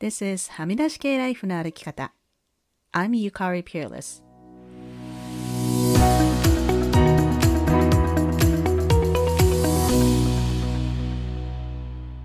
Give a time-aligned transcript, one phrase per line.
[0.00, 2.14] This is はみ出し系ライフの歩き方。
[2.90, 4.24] I'm Yukari Peerless.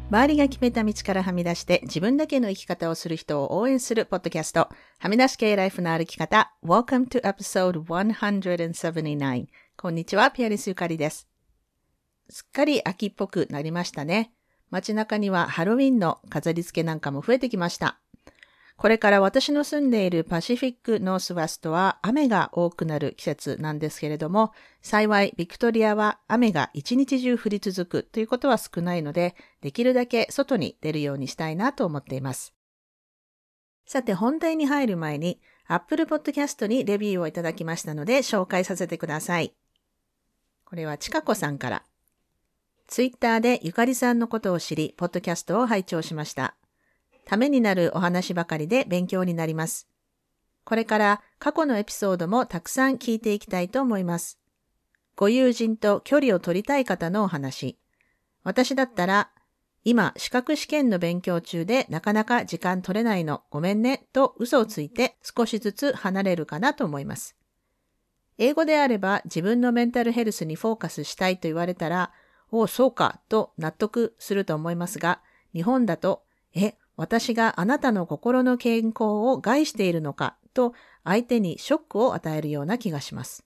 [0.10, 4.70] 周りが決めた道からはみ出して自分だけの生き方をする人を応援するポッドキャスト、
[5.00, 6.54] はみ出し系ライフの歩き方。
[6.64, 9.48] Welcome to episode 179.
[9.76, 11.28] こんにちは、ピアリスゆかりです。
[12.30, 14.32] すっかり秋っぽくなりましたね。
[14.72, 18.00] 街中にはハロウィンの飾り付けなんかも増えてきました。
[18.78, 32.54] これから私の住んでいるパシフィックノースウェストは雨が多くなる季節なんですけれども、幸いビクトリアは雨が一日中降り続くということは少ないので、できるだけ外に出るようにしたいなと思っています。
[33.86, 39.56] さて本題に入る前に、Apple Podcast にレビューをいただきましたので紹介させてください。
[40.66, 41.84] これはちかこさんから。
[42.88, 46.56] ツイッターでゆかりさんのことを知り、ポッドキャストを拝聴しました。
[47.26, 49.88] ためになるお話ばかりで勉強になります。
[50.64, 54.40] これから過去のエピソードもたくさん聞いていきたいと思います。
[55.16, 57.80] ご友人と距離を取りたい方のお話。
[58.44, 59.32] 私だったら、
[59.84, 67.36] 今資格試験の勉強中でなかなか時間取れないのごめんねと嘘をついて少しずつ離れるかなと思います。
[68.38, 72.12] 英語であれば自分のメンタルヘルスにフォーカスしたいと言われたら、
[72.60, 75.22] お、そうかと納得すると思いますが、
[75.54, 83.46] 日本だと、え、私があなたの心の健康を害しているのかと相手にショックを与えるような気がします。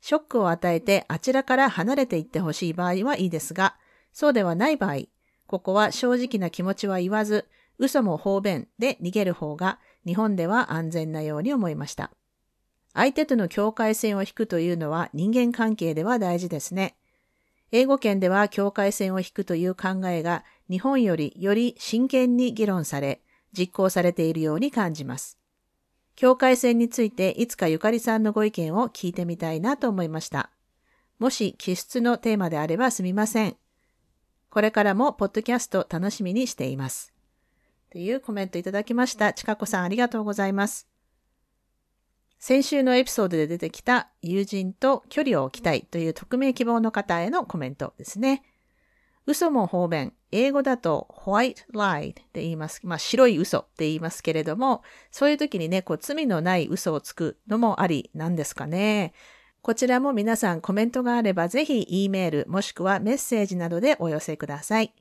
[0.00, 3.76] ショックを与えてあちらから離れていってほしい場合はいいですが、
[4.12, 5.04] そうではない場合、
[5.46, 7.46] ここは正直な気持ちは言わず、
[7.78, 12.10] 嘘も方便で逃げる方が日本では安全なように思いました。
[12.92, 16.96] 相手との境界線を引くというのは人間関係では大事ですね。
[17.76, 23.20] 英語圏では境界線を引くという考えが日本よりより真剣に議論され、
[23.52, 25.40] 実行されているように感じます。
[26.14, 30.50] 境界線についていつかゆかりさんのご意見を聞いてみたいなと思いました。
[31.18, 33.56] もし気質のテーマであればすみません。
[34.50, 37.12] これからもポッドキャスト楽しみにしています。
[37.90, 39.32] というコメントいただきました。
[39.32, 40.93] ちかこさんありがとうございます。
[42.46, 48.42] 先週のエピソードで出てきた友人と距離を置きたいという匿名希望の方へのコメントですね。
[49.24, 50.12] 嘘も方便。
[50.30, 52.82] 英語だと white lie って言います。
[52.84, 59.14] まあ白い嘘って言いますけれども、そういう時にね、こう罪のない嘘をつくのもありなんですかね。
[59.62, 64.92] こちらも皆さんコメントがあればぜひ E メールもしくはメッセージなどでお寄せください。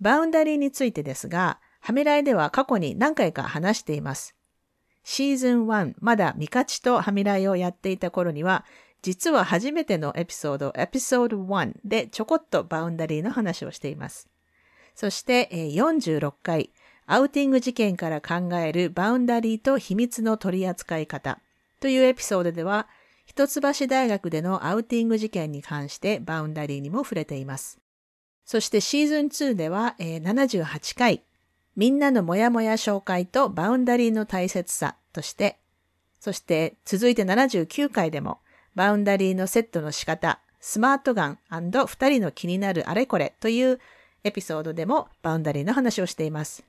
[0.00, 4.35] バウンダリーについてですが、ハメライでは過去に何回か話しています。
[5.08, 8.64] シーズン1、まだミカチとハミライをやっていた頃には、
[9.02, 14.28] 実は初めてのエピソード、エピソード1でちょこっとバウンダリーの話をしています。
[14.96, 16.72] そして46回、
[17.06, 21.40] アウティング事件から考えるバウンダリーと秘密の取り扱い方
[21.78, 22.88] というエピソードでは、
[23.26, 27.78] 一橋大学でのアウティング事件に関してバウンダリーにも触れています。
[28.44, 31.22] そしてシーズン2では78回、
[31.76, 35.58] みんなのモヤモヤ紹介とバウンダリーの大切さとして、
[36.18, 38.40] そして続いて79回でも
[38.74, 43.78] バウンダリーのセットの仕方、スマートガン二人の気になるあれこれという
[44.24, 46.64] エピソードでもバウンダリーの話をしています。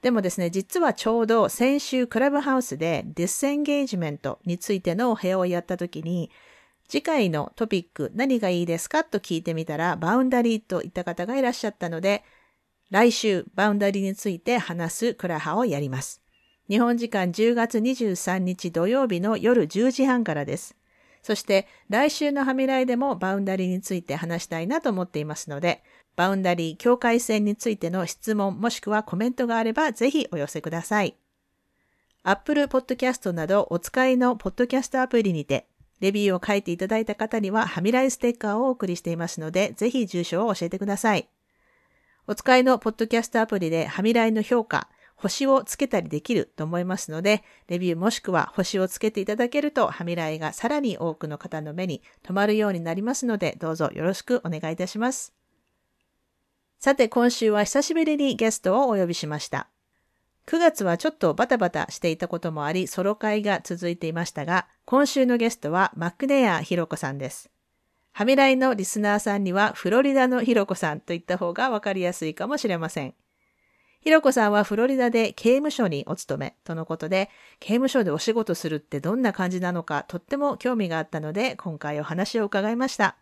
[0.00, 6.30] でもですね、実はちょうど先週クラブハウスで disengagement についてのお部屋をやった時に、
[6.88, 12.24] 次回のトピック何がいいですかと聞いてみたら、バウンダリーと言った方がいらっしゃったので、
[12.92, 16.20] 来週バウンダリーについて話すクラハをやります。
[16.68, 20.76] 日本時間10月23日土曜日の夜10時半からです。
[21.22, 25.82] そして来週のハミライでもバウンダリーについて話したいなと思っていますので、
[26.16, 31.16] バウンダリー境界線についての質問もしくはコメントがあればぜひお寄せください。
[32.24, 35.66] Apple Podcast などお使いのポッドキャストアプリにて、
[36.00, 41.30] レビューを書いていただいた方にはハミライステッカーをお送りしていますので、ぜひ住所を教えてください。
[42.28, 55.34] お使いのポッドキャストアプリでハミライの評価、星をつけたりできると思いますので、レビューもしくは星をつけていただけると、ハミライがさらに多くの方の目に留まるようになりますので、どうぞよろしくお願いいたします。
[56.78, 59.68] さて、今週は久しぶりにゲストをお呼びしました。
[60.46, 67.50] 9月はちょっとバタバタしていたこともあり、ソロ会が続いていましたが、今週のゲストはマックネアひろこさんです。
[68.12, 73.14] ハミライのリスナーさんにはフロリダのひろこさんと言った方がわかりやすいかもしれません。
[74.02, 77.30] ひろこさんはフロリダで刑務所にお勤めとのことで、
[77.60, 83.16] 刑務所でお仕事するってどんな感じなのかとっても興味があったので、今回お話を伺いました。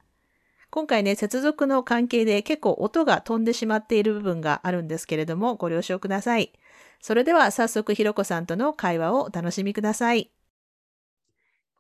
[0.71, 6.53] 今回ね、接続の関係で結構音が飛んでしまっている部分があるんですけれども、ご了承ください。
[7.01, 10.31] それでは早速ひろこさんとの会話をお楽しみください。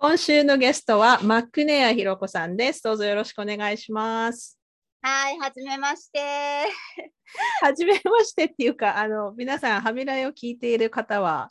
[0.02, 2.82] 今週のゲストはマックネアひろこさんです。
[2.82, 4.58] どうぞよろしくお願いします。
[5.02, 6.18] はい、はじめまして。
[7.60, 11.50] はじめましてっていうか、あの、皆さん、はみらいを聞いている方は、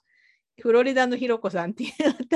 [0.60, 1.94] フロリダのひろこさんっていう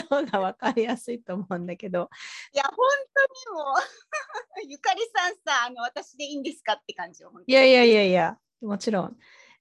[0.08, 2.12] 方が分かりやすいと思うんだけど、
[2.54, 2.76] いや、本
[3.16, 3.76] 当にもう、
[4.70, 9.18] ゆかりさんさ、あの、私でいいんですかって感じいやいやいやいや、もちろん。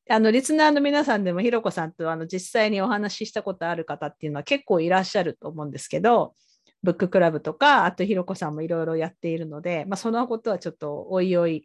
[0.08, 6.34] あの、リスナーの皆さんでもひろこさんとあの実際にお話ししたことある方っていうのは結構いらっしゃると思うんですけど、
[6.82, 11.64] ブッククラブとか、あとひろこさんもいろいろやっているので、まあ、そのことはちょっとおいおい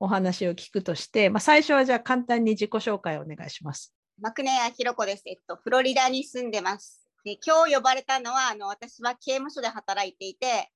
[0.00, 3.94] お話を聞くとして、まあ、最初はじゃあ簡単に自己紹介をお願いします。
[4.20, 5.22] マクネアひろこです。
[5.26, 7.06] えっと、フロリダに住んでます。
[7.24, 10.70] で、今日呼ばれたのは、あの、私は刑務所で働いていて、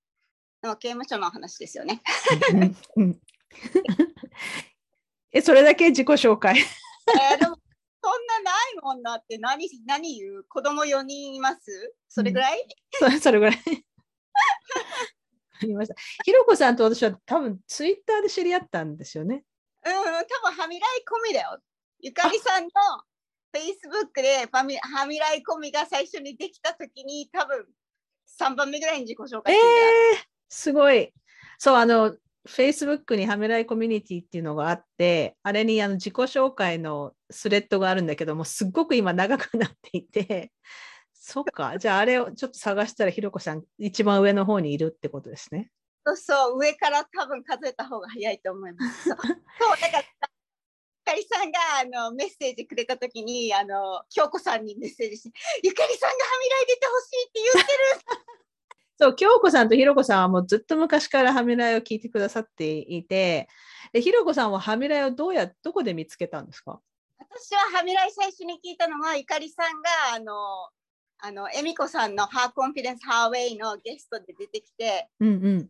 [0.62, 2.02] の刑務所の話ですよね。
[5.32, 6.56] え、それだけ自己紹介？
[7.32, 7.56] えーでも、
[8.02, 10.44] そんなないもんなって何、何言う？
[10.48, 11.94] 子供4人います？
[12.08, 13.58] それぐらい、そそれぐらい。
[15.62, 15.94] ありました。
[16.24, 19.44] ひろこさんと私は多分ツイッターで知り合ったんですよね。
[19.84, 21.60] うん、多分はみらい込みだよ。
[22.00, 22.70] ゆかりさんの
[23.52, 27.66] Facebook でファミはみらい込みが最初にできたときに多分
[28.38, 31.12] 3番目ぐらいに自己紹介えしてるんだよー、すごい。
[31.58, 32.16] そう、あの、
[32.48, 40.52] Facebook にはめらいコミュニティっていうのがあって、あれにあの自己紹介のスレッドがあるんだけども、すっごく今長くなっていて、
[41.12, 45.70] そっか、じゃああれをちょっと探したらひろこさん一番上の方にいるってことですね。
[46.06, 49.10] そうそう、上から多分数えた方が早いと思います。
[49.10, 49.16] そう、
[49.80, 58.49] だから、ゆかりさんがあのメッセージくれたときに、あの京子さんにメッセージして、ゆかりさんがはみらい出てほしいって言ってる。
[59.00, 63.48] そう、京子さんとひろこさんはもうずっと昔からはめらいを聞いてくださっていて、
[63.92, 66.80] でひろこさんははめらいをどうや、どこで見つけたんですか？
[67.18, 70.34] 私ははみらい最初に聞いたのは、ゆかりさんがあの、
[71.22, 75.60] あの、えみこさんの Her Confidence Her Way のゲストで出てきて、うんうん。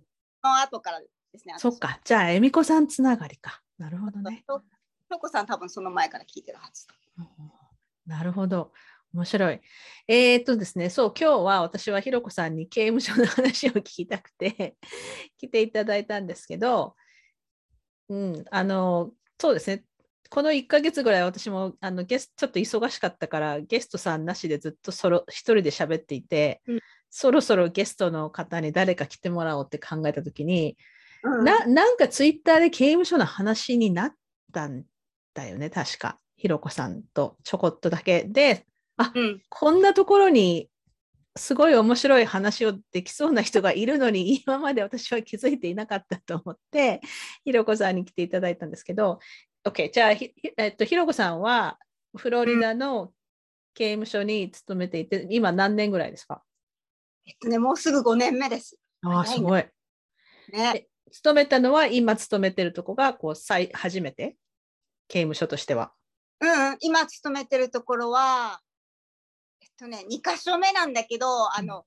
[0.43, 1.06] その後からで
[1.38, 1.55] すね。
[1.59, 3.62] そっか、じゃあ、えみこさんつながりか。
[3.79, 4.21] なるほど。
[4.21, 4.43] ね。
[4.47, 4.62] と
[5.09, 6.87] とこさん多分その前から聞いてるはず。
[8.06, 8.73] なるほど。
[9.12, 9.61] 面白い。
[10.09, 14.77] えーっとですね、そう、今日は私はひろこさんに刑務所の話を聞きたくて
[15.39, 16.97] 来ていただいたんですけど、
[18.09, 19.85] うん、あの、そうですね、
[20.31, 26.81] この1ヶ月ぐらい私もあのゲスト、ちょっと忙しかったから、ゲストさんなしでずっとソロ一人で喋っていて、うん
[27.13, 30.77] そろそろゲストの方に誰か来てもらおうって考えたときに、
[31.25, 34.13] うんななんかツイッターで刑務所の話になっ
[34.53, 34.85] たん
[35.35, 36.21] だよね、確か。
[36.37, 38.25] ひろこさんとちょこっとだけ。
[38.25, 38.65] で、
[39.14, 40.69] うん、こんなところに
[41.37, 47.00] すごい面白い話をできそうな人がいるのに、 今まで私は気づいていなかったと思って、
[47.44, 49.20] ひろこさんに来ていただいたんですけど、
[49.64, 51.79] OK、じゃあ、ひひえっと、ひろこさんは
[52.17, 53.12] フロリダの
[53.75, 56.43] 刑務所に勤めていて、今何年ぐらいですか？
[57.26, 58.76] えっとね、もうすぐ5年目です。
[59.03, 59.64] ああ、すごい。
[60.53, 60.88] ね。
[61.12, 64.37] 勤めたのは、今勤めてるとこがこう最初めて、
[65.08, 65.93] 刑務所としては。
[66.41, 68.61] うんうん、今勤めてるところは、
[69.81, 71.85] とね、2箇所目なんだけど、あの、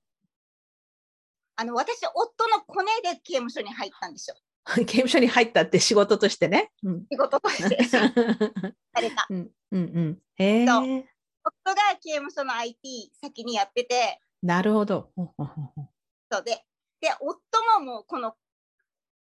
[1.56, 4.36] あの私、夫のコネで刑務所に入ったんですよ。
[4.74, 6.72] 刑務所に入ったって仕事としてね。
[6.82, 9.26] うん仕事としてされた。
[9.30, 11.04] うんうんうん。
[11.44, 15.12] 夫が刑務所の IT 先にやってて、なるほど。
[15.16, 16.64] そうで、
[17.00, 17.40] で、夫
[17.78, 18.36] ももうこの、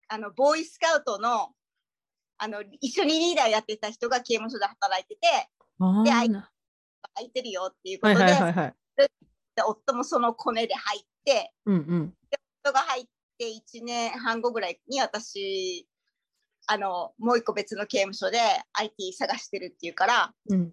[0.07, 1.53] あの、ボーイスカウトの、
[2.37, 5.27] あの、一緒にリーダーやってた人が刑務所で働いてて、
[6.03, 6.52] であいあーな
[7.15, 8.73] 空いてるよっていうこはいとで、はいはいはい。
[9.55, 12.13] で夫もそのコネで入って、うんうん。
[12.63, 13.05] 夫が入っ
[13.37, 15.87] て1年半後ぐらいに私、
[16.67, 18.39] あの、もう一個別の刑務所で
[18.73, 20.71] IT 探してるっていうから、うん、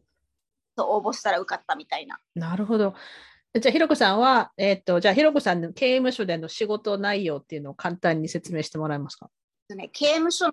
[0.77, 2.19] そう応募したら受かったみたいな。
[2.35, 2.95] なるほど。
[3.61, 9.29] じゃあ、ひろこさんは、えっ、と、じゃあ、ひろこさんの刑務所での仕事内容っていうのを簡単に説明してもらえますか？
[9.69, 10.53] でね、刑務所の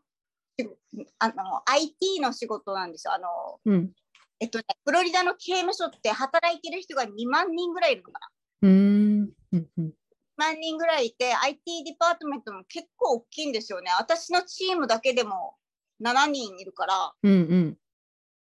[1.19, 3.13] あの IT の仕事なんですよ。
[3.13, 3.27] あの
[3.65, 3.91] うん。
[4.39, 8.29] えっとね、フロリダの刑務所って働いてる人が2万人ぐらいいるのかな。
[8.61, 9.29] うーん。
[9.53, 9.85] うんうん。
[9.87, 9.91] 2
[10.37, 13.89] 万人ぐらいいて、IT デパートメントも結構大きいんですよね。
[13.99, 15.55] 私のチームだけでも
[15.99, 17.77] 7人いるから、うんうん。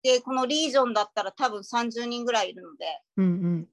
[0.03, 2.85] で、このリージョンだったら多分30人ぐらいいるので、
[3.17, 3.67] うんうん。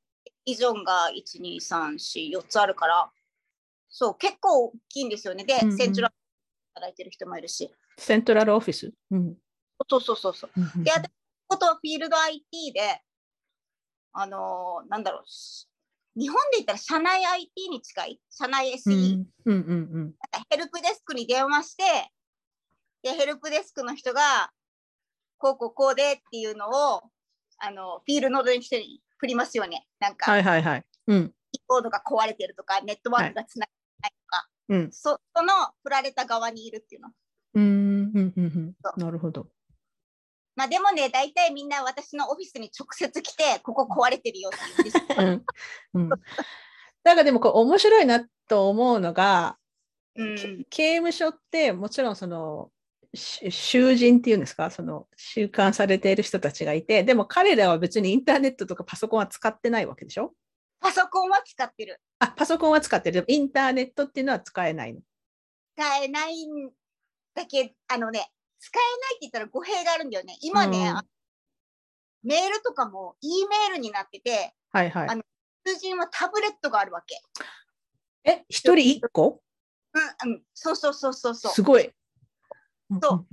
[0.46, 3.10] リージョンが1、2、3、4、4つあるから、
[3.88, 5.44] そう、結構大きいんですよね。
[5.44, 6.14] で、うんうんセンチュラル
[6.74, 7.70] 働いてる人もいるし。
[7.96, 8.92] セントラルオフィス？
[9.12, 9.36] うん。
[9.88, 10.50] そうそうそうそう。
[10.84, 11.08] で、私
[11.48, 13.00] ことはフィールド IT で、
[14.12, 15.22] あのーなんだろう、
[16.18, 20.14] 日本で言ったら社内 IT に近い、社内 SE、うんうんうん
[20.50, 22.12] ヘルプデスクに電話して、
[23.02, 24.50] で、ヘルプデスクの人が、
[25.38, 27.02] こうこうこうでっていうのを、
[27.58, 29.86] あのフィールドの人に振りますよね。
[30.00, 30.84] なんか、はいはいはい。
[31.06, 31.34] うん。
[31.52, 34.92] キーボードが壊れてるとか、ネットワークがつながってないとか、うん。
[34.92, 35.52] そその
[35.82, 37.08] 振られた側にいるっていうの。
[37.54, 37.66] うーん。
[38.14, 38.32] うん。
[38.36, 38.76] うん。
[38.96, 39.48] なるほど。
[40.58, 45.04] まあでもね、大体みんな私のオフィスに直接来て、ここ壊れてるよってですよ。
[45.94, 46.08] う。
[47.04, 49.56] なんかでもこう面白いなと思うのが、
[50.16, 52.72] うん、刑務所ってもちろんその
[53.14, 54.72] し囚人っていうんですか？
[54.72, 60.34] その収監されている人たちがいてでも彼らは別にインターネットとかパソコンは使ってないわけでしょ？
[60.80, 62.00] パソコンは使ってる。
[62.18, 65.00] あパソコンは使ってるでもインターネットっていうのは使えないの？
[65.76, 66.72] 使えないん
[67.34, 70.36] だけあのね、使えないって言ったら語弊があるんだよね。
[70.40, 71.04] 今ね、うんあ
[72.24, 75.22] メールとかも E メールになってて、はいはいあの
[75.64, 77.20] 通人はタブレットがあるわけ。
[78.24, 79.40] え一人一個？
[79.94, 81.52] うんうん、そうそうそうそうそう。
[81.52, 81.90] すごい
[83.00, 83.26] そう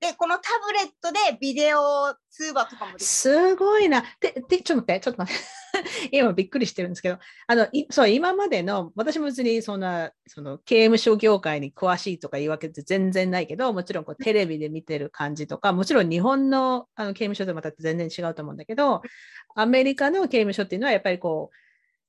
[0.00, 2.98] で、このタブレットでビデオ通話とかも。
[2.98, 4.04] すごいな。
[4.20, 5.42] で、でちょっと待って、ちょっと待って。
[6.12, 19.02] 今びっくりしてるんですけど、あの、いそう、今までの、私も別にそんな、その刑務所業界に詳しいとかいうわけって全然ないけど、もちろんこうテレビで見てる感じとか、もちろん日本のあの刑務所とまた全然違うと思うんだけど、
[19.54, 21.56] アメリカの刑務所っていうのはやっぱりこう、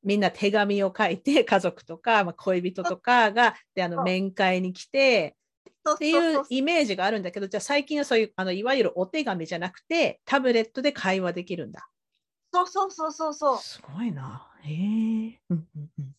[0.03, 5.35] みんな手紙を書いて、 家族とか、まあ、恋人とかが、で、あの、 面会に来て、
[5.93, 11.89] っていうイメージがあるんだけど、じゃあ最近はそういう、あのいわゆるお手紙じゃなくて、タブレットで会話できるんだ。
[12.51, 13.57] そうそうそうそうそう。
[13.57, 14.47] すごいな。
[14.63, 14.75] へえ。
[14.75, 16.15] うんうんうん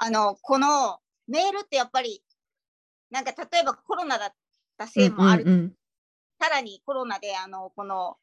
[0.00, 2.22] あの、このメールってやっぱり、
[3.10, 4.34] なんか例えばコロナだっ
[4.76, 5.44] たせいもある。
[5.44, 5.74] うんうん
[6.40, 8.16] さらにコロナで、あの、この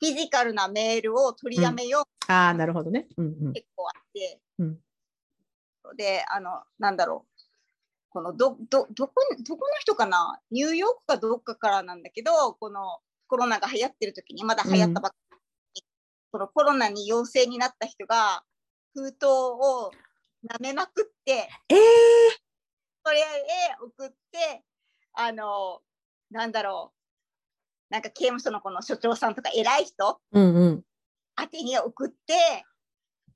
[0.00, 3.06] フィジカルなメールを取りやめようああ、なるほどね。
[3.16, 4.78] うんうん結構あって、うん
[5.96, 7.42] で、あの、なんだろう。
[8.10, 10.40] このど、ど、どこに、どこの人かな？
[10.50, 15.16] ニューヨークかどっかからなんだけど、このコロナが流行ってる時に、まだ流行ったばっか
[16.32, 18.42] このコロナに陽性になった人が、
[18.94, 19.92] 封筒を
[20.50, 21.78] 舐めまくって、ええ
[23.04, 23.22] それへ
[23.80, 24.64] 送って、
[25.12, 25.80] あの、
[26.30, 26.92] なんだろ
[27.90, 27.92] う。
[27.92, 30.84] なんか刑務所のこの所長さんとか偉い人うんうん。
[31.38, 32.64] 宛てに送って、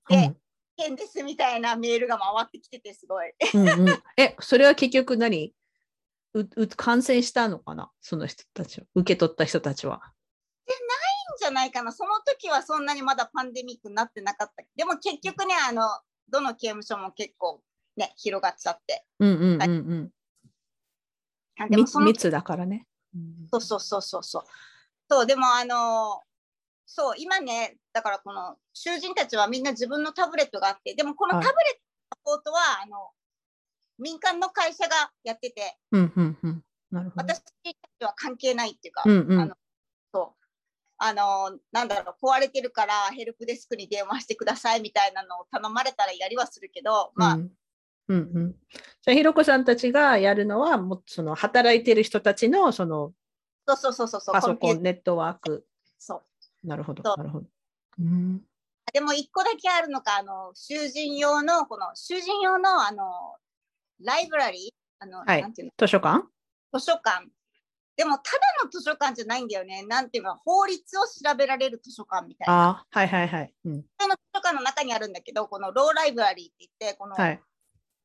[0.08, 0.36] でうん
[0.78, 3.32] 変ですみたいなメールが回ってきててすごい。
[3.54, 5.54] うんうん、え、それは結局何？
[6.34, 7.90] うう感染したのかな？
[8.00, 8.86] その人たちは。
[8.94, 10.02] 受け取った人たちは。
[11.38, 11.92] じゃないかな。
[11.92, 14.64] その時はそんなにまだパンデミックになってなかった。
[14.76, 15.82] でも結局ね、あの、
[16.28, 17.62] どの刑務所も結構
[17.96, 19.04] ね、広がっちゃって。
[19.18, 20.02] うんうんうんうん。
[20.04, 20.12] 密
[21.58, 22.86] あでもその密だからね。
[23.14, 24.44] うんそうそうそうそうそう。
[25.08, 26.22] そう、でもあの
[26.86, 33.10] そう、今ね、だからこの囚人たちはみんな自分のタブレットがあって、でもこのタはいブレットのサポートは、あの、
[33.98, 36.64] 民間の会社がやってて、うんうんうん。
[36.90, 37.34] なるほど。
[37.34, 39.56] 私たちは関係ないっていうか、うんうんあの
[40.12, 40.45] そう。
[40.98, 47.50] あの、なんだろう、壊れてるからヘルプデスクに電話してくださいみたいなのを頼まれたらやりはするけど、まあ、うん
[48.08, 53.12] うんうん、じゃあ、ひろこさんたちがやるのは、もうその働いてる人たちのその
[53.66, 55.66] そうそうそうそうそう、パソコン、ネットワーク。
[55.98, 56.22] そ
[56.64, 56.66] う。
[56.66, 57.46] なるほど、なるほど。
[57.98, 58.42] うん
[58.92, 63.36] でも一個だけあるのが、あの、囚人用の、この囚人用の、あの、
[64.00, 66.24] ライブラリー、あの、はいなんていうの、図書館
[66.72, 67.28] 図書館。
[67.96, 69.84] でも、ただの図書館じゃないんだよね。
[69.86, 72.54] なんていうの、法律を調べられる図書館みたいな。
[72.54, 73.54] ああ、はいはいはい。
[73.64, 77.40] うん、普通の図書館の中にあるんだけど、このローライブラリーって言って、このはい。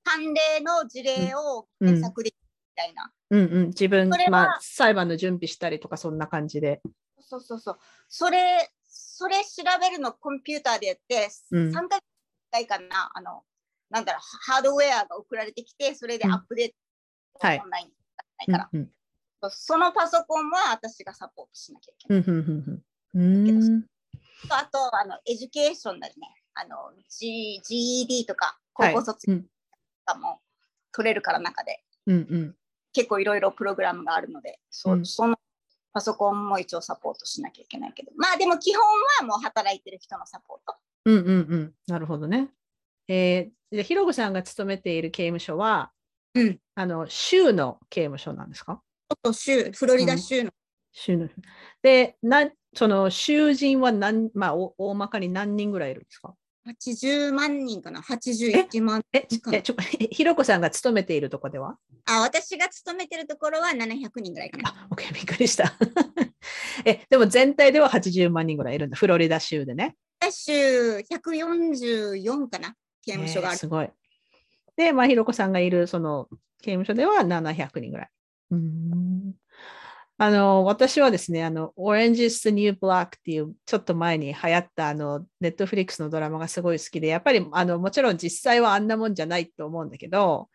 [0.03, 2.39] 判例の事例を検索できる
[2.77, 3.11] みたいな。
[3.31, 6.81] うんうん、自分それ、はまあ、裁判の準備したりとか、そんな感じで。
[7.19, 7.79] そうそうそう。
[8.07, 12.03] それ、それ調べるのコンピューターでやって、うん3ヶ月
[12.49, 13.43] 回かな、あの、
[13.89, 14.21] なんだろう、
[14.51, 16.71] ハードウェアが送られてきて、それでアップデー
[17.39, 17.93] ト、はいオンラインだ
[18.37, 18.89] ないうんから、うん
[19.49, 22.23] そのパソコンは私がサポートしなきゃいけない。
[23.13, 23.85] うん
[24.49, 26.27] あと、あの、 education だよね。
[26.55, 28.93] あの、G、GED とか、はい。
[28.93, 29.43] 高校卒業と
[30.05, 30.39] かも
[30.91, 32.55] 取れるから中で、うんうん。
[32.93, 35.05] 結構いろいろプログラムがあるので、そううん。
[35.05, 35.37] その
[35.93, 38.81] パソコンも一応サポートしなきゃいけないけど、まあでも基本
[39.19, 40.75] はもう働いてる人のサポート。
[41.05, 41.73] うんうんうん。
[41.87, 42.49] なるほどね。
[43.07, 45.91] えー、でひろこさんが勤めている刑務所は、
[46.33, 46.59] うん。
[46.75, 48.81] あの州の刑務所なんですか？
[49.15, 50.51] と州、フロリダ州の、
[50.91, 51.29] 州の。
[51.81, 56.35] で、なその囚人は何、まあ、お大まかに何人ぐらいいるんですか
[56.67, 59.75] ？80万人かな ?81 万え、人かえちょ
[60.11, 61.77] ひろこさんが勤めているとこでは？
[62.05, 64.69] あ、私が勤めてるところは700人ぐらいかな。
[64.69, 65.73] あ、OK、びっくりした。
[66.85, 69.95] え、でも全体では80万人ぐらいいるんだ、フロリダ州でね。
[70.31, 73.55] 州144かな刑務所がある。
[73.55, 73.89] えーすごい。
[74.77, 76.29] で、まあ、ひろこさんがいるその
[76.61, 78.09] 刑務所では700人ぐらい。
[78.51, 79.33] うーん。
[80.17, 90.49] あの、私はですね、あの、Orange is the New Black っていう、ちょっと前に流行った、あの、ネットフリックスのドラマがすごい好きで、やっぱり、あの、もちろん実際はあんなもんじゃないと思うんだけど、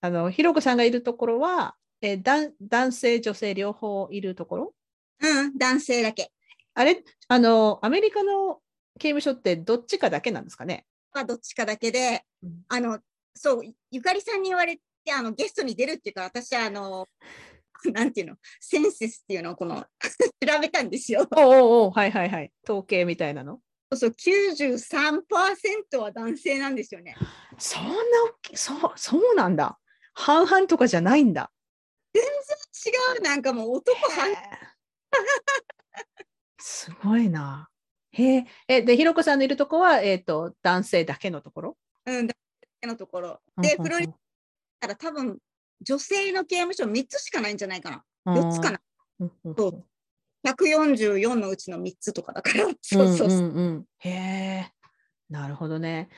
[0.00, 4.74] あの、ひろこさんがいるところは、えーだん男性、女性両方いるところ？
[5.20, 6.32] うん、男性だけ。
[6.74, 8.58] あれ、あの、アメリカの
[8.98, 10.84] 刑務所ってどっちかだけなんですかね？
[11.12, 12.62] はどっちかだけで、うん。
[12.68, 12.98] あの、
[13.34, 17.08] そう、ゆかりさんに言われて、あの、ゲストに出るっていうか、私は、あの、
[17.92, 19.84] なんていうの、センセスっていうのを、この、
[20.46, 21.26] 調べたんですよ。
[21.36, 22.52] おうおうおうはいはいはい。
[22.64, 23.60] 統計みたいなの？
[23.92, 27.14] そうそう、93%は男性なんですよね。
[27.58, 29.78] そんな大きい、そう、そうなんだ。
[30.14, 31.52] 半々とかじゃないんだ。
[32.14, 34.34] 違う、なんかもう男半
[36.58, 37.68] すごいな。
[38.12, 38.46] へえ。
[38.68, 41.76] え、で、ひろこさんのいるとこは、えっ、と、男性だけのところ？
[42.06, 42.34] うん、だ
[42.80, 43.40] けのところ。
[43.60, 44.12] で、フロリダ
[44.86, 45.38] ダから多分、
[45.80, 47.90] 女性の刑務所3つしかないんじゃないか
[48.24, 48.34] な。
[48.34, 48.80] 4つかな。
[49.56, 49.84] そう
[50.44, 52.66] 144のうちの3つとかだから。
[52.82, 53.40] そうそうそう。
[53.40, 54.72] んうんうんへえ、
[55.30, 56.08] なるほどね。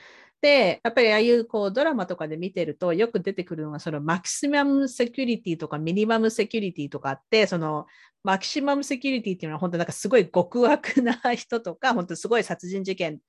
[0.41, 7.85] で、やっぱりああいうこうドラマとかで見てるとよく出てくるのがそのマキシマムセキュリティとかミニマムセキュリティとかあって、その
[8.23, 13.19] マキシマムセキュリティっていうのは本当なんかすごい極悪な人とか、本当すごい殺人事件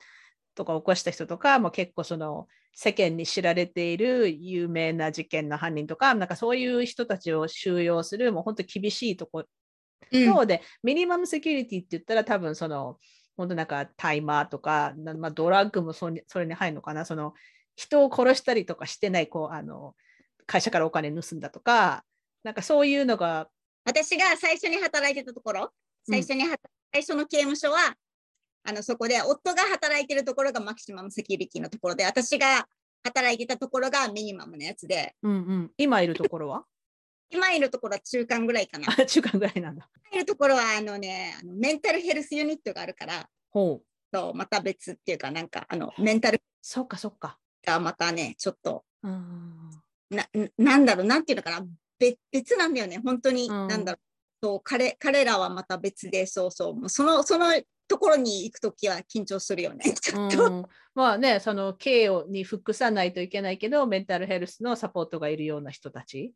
[0.57, 9.45] とか起こした人とか、もう結構その世間に知られている有名な事件の犯人とか、なんかそういう人たちを収容するもう本当厳しいとこ
[10.11, 10.47] うん。
[10.47, 12.99] で、ミニマムセキュリティって言ったら多分その、
[13.37, 17.35] 本当なんかタイマーとか、なまあ、ドラッグもそれにそれに入るのかな、その
[17.77, 19.95] 人を殺したりとかしてない、こう、あの、
[20.47, 22.05] 会社からお金盗んだとか、
[22.43, 23.49] なんかそういうのが、
[23.85, 25.73] 私が最初に働いてたところ、
[26.09, 26.57] 最初には、
[26.93, 27.95] 最初の刑務所は、
[28.69, 32.67] あのそこで夫が働いてるところがマキシマムセキュリティのところで、私が
[33.05, 36.65] 働いてたところがミニマムのやつで、うんうん、今いるところは？
[37.31, 38.89] 今いるところは中間ぐらいかな。
[38.91, 39.89] あ 中間ぐらいなんだ。
[40.11, 43.87] 今いるところはあのね、あのメンタルヘルスユニットがあるから、ほう。
[44.13, 47.39] そうまた別っていうか、なんかあのメンタルそっかそっか。
[47.65, 49.71] がまたね、ちょっとうん。
[50.11, 51.67] ななんだろう、なんていうのかな、
[51.99, 54.01] 別別なんだよね、本当に、うんなんだろう、
[54.47, 57.47] そう彼彼らはまた別で、そうそう、もうそのその
[57.89, 60.45] ところに行くときは緊張するよね、ちょっと。
[60.47, 66.33] うん、まあね、その刑をに服さないといけないけど、メンタルヘルスのサポートがいるような人たち。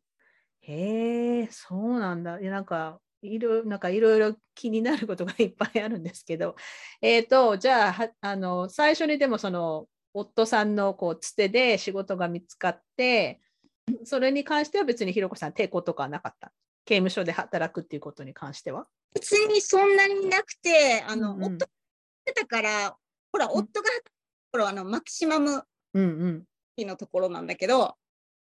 [0.61, 2.39] へえ、そうなんだ。
[2.39, 6.55] いやなんか、いろなんかいろいろ気になることがいっぱいあるんですけど、
[7.01, 13.39] えっ、と、じゃあはあの、最初にでもその、夫さんのこうつてで仕事が見つかって、
[14.05, 16.51] それに関しては別にひろこさん抵抗とかはなかった？
[16.85, 18.87] 刑務所で働くっていうことに関しては？
[19.13, 22.95] 別にそんなになくて、あの、うんうん夫がたから、
[23.31, 23.89] ほら、ん夫が
[24.51, 25.63] 頃あのマキシマム
[25.93, 26.45] うんうん。
[26.85, 27.95] のところなんだけど、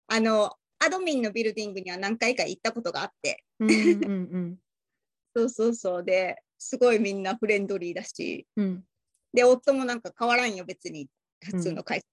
[0.06, 4.58] あの、アドミンのビルディングには何回か行ったことがあって、うんうん
[5.34, 8.64] そうそうそうで、すごいみんなフレンドリーだし、うん。
[8.64, 8.84] うん
[9.32, 11.06] で、夫もなんか変わらんよ、別に。
[11.44, 12.04] 普通の会社し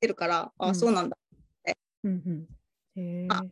[0.00, 1.16] てるから、あ、うんそうなんだ。
[2.02, 3.00] うんうん。
[3.00, 3.26] へえ。
[3.30, 3.44] あ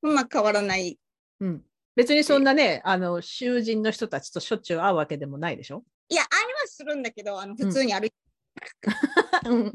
[0.00, 0.98] そんな変わらない。
[1.42, 1.62] うん、
[1.96, 8.16] 別にそんなね、あの囚人の人たちとしょっちゅう会うわけでもないでしょ、いや、あれはするんだけど、あの普通に歩いて、
[9.50, 9.72] うん、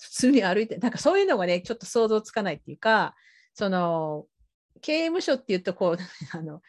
[0.00, 3.14] 普通に歩いて、なんかそういうのがね、ちょっと想像つかないっていうか、
[3.52, 4.26] その
[4.80, 5.96] 刑務所っていうとこう、
[6.32, 6.62] あの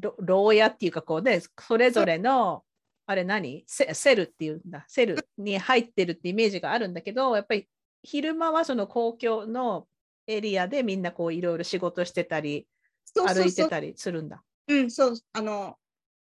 [0.00, 2.62] ろ牢屋っていうかこうね、それぞれの、
[3.06, 3.64] あれ何？
[3.66, 7.68] セ cell っていうんだ、 cell に入ってるってイメージがあるんだけど、やっぱり
[8.02, 9.88] 昼間はその公共の
[10.26, 12.66] エリアでみんなこういろいろ仕事してたり。
[13.14, 14.42] 歩いてたりするんだ。
[14.68, 15.76] うん、そう、あの、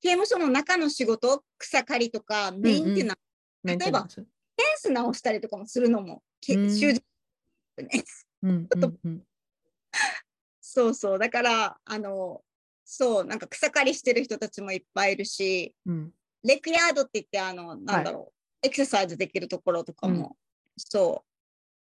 [0.01, 3.19] 刑務所の中の仕事、草刈りとか、メインテナンス、
[3.63, 4.15] メンテナンス。
[4.15, 4.27] フェン
[4.77, 6.69] ス直したりとかもするのも、けうん。
[6.69, 7.03] 囚人
[7.77, 8.03] ね。
[8.43, 9.23] うんうんうん。
[10.61, 11.19] そうそう。
[11.19, 12.43] だから、あの、
[12.85, 16.13] そう、なんか草刈りしてる人たちもいっぱいいるし、うん。
[16.43, 18.31] レクヤードって言って、あの、なんだろ
[18.63, 20.35] う、エクササイズできるところとかも、うん
[20.79, 21.25] そ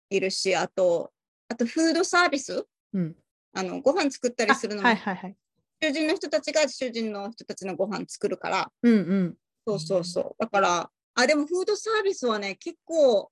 [0.10, 1.12] う、いるし、あと、
[1.50, 3.16] あと、フードサービスうん
[3.54, 5.36] あの、ご飯作ったりするのも、はいはいはい。
[5.82, 9.38] 囚人の人たちが囚人の人たちのご飯作るから、うんうん。
[9.68, 10.36] そうそうそう。
[10.38, 13.32] だから、あ、でもフードサービスはね、結構、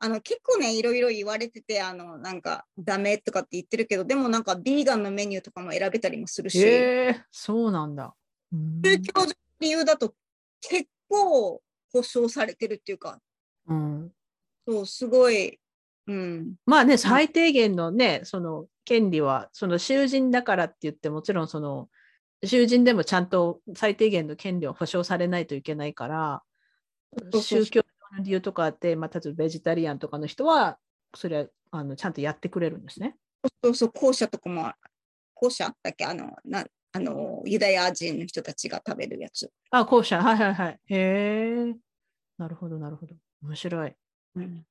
[0.00, 8.14] あの、結構ね、いろいろ言われてて、あの、なんか、ダメとかって言ってるけど、でもなんか、ビーガンのメニューとかも選べたりもするし、へえそうなんだ。
[8.52, 10.14] うん宗教上の理由だと
[10.60, 11.60] 結構
[11.92, 13.20] 保障されてるっていうか、
[13.66, 14.12] うん
[14.66, 15.58] そう、すごい、
[16.08, 21.88] うん、まあね、最低限のね、その権利は、その囚人だからって言って、もちろんその
[22.44, 26.42] 囚人でもちゃんと最低限の権利を保障されないといけないから、
[27.32, 27.82] 宗教
[28.16, 30.78] の理由とかあって、まあ、例えばベジタリアンとかの人は、
[31.14, 33.16] それはあのちゃんとやってくれるんですね。
[33.62, 34.72] そうそう、校舎とかも、
[35.34, 36.06] 校舎だっけ？
[36.06, 39.50] あのな、あのユダヤ人の人たちが食べるやつ。
[39.70, 40.22] あ、コーシャー。
[40.22, 40.80] はいはいはい。
[40.86, 41.76] へえ。
[42.38, 43.14] なるほど、なるほど。
[43.42, 43.92] 面白い。
[44.36, 44.64] うん、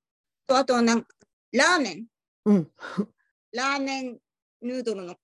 [0.47, 1.07] とあとなんか
[1.51, 2.05] ラーメン。
[2.45, 2.71] うん。
[3.53, 4.17] ラーメン
[4.61, 5.15] ヌードルの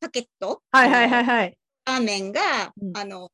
[0.00, 0.62] パケット。
[0.70, 1.58] はいはいはいはい。
[1.86, 2.40] ラーメンが、
[2.80, 3.30] うんあの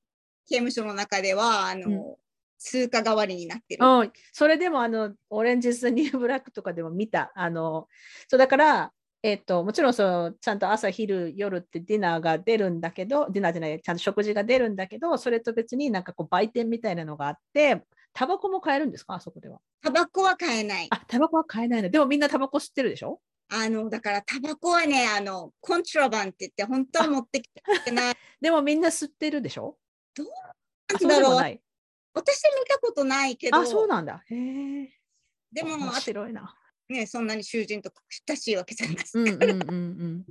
[0.49, 2.16] 刑務所の中ではあの、うん
[2.59, 3.87] 通貨代わりになってる。
[3.87, 7.31] うん、それでもあのオレンジス・ニューブラックとかでも見た。
[7.35, 7.87] あの
[8.29, 17.85] そうだから、えっともちろんそのちゃんと朝、昼、夜ってディナーが出るんだけど、ディナーじゃない、ちゃんと食事が出るんだけど、それと別になんかこう売店みたいなのがあって、
[18.18, 19.61] タバコも買えるんですか、あそこでは。
[19.83, 20.87] タバコは買えない。
[20.90, 21.90] あ、タバコは買えないの。
[21.90, 23.20] でもみんなタバコ吸ってるでしょ？
[23.50, 27.50] あのだからタバコはねあのコントラバンって言って本当は持ってき
[27.85, 28.14] てない。
[28.40, 29.76] でもみんな吸ってるでしょ？
[30.18, 31.61] あなんだろう。
[32.14, 34.22] 私見たことないけど、あ、そうなんだ。
[34.31, 34.90] へえ。
[35.52, 36.57] でも面あ白いな。
[36.88, 37.92] ねそんなに囚人と
[38.26, 39.18] 親しいわけじゃないですか。
[39.18, 40.26] うんうんうんうん。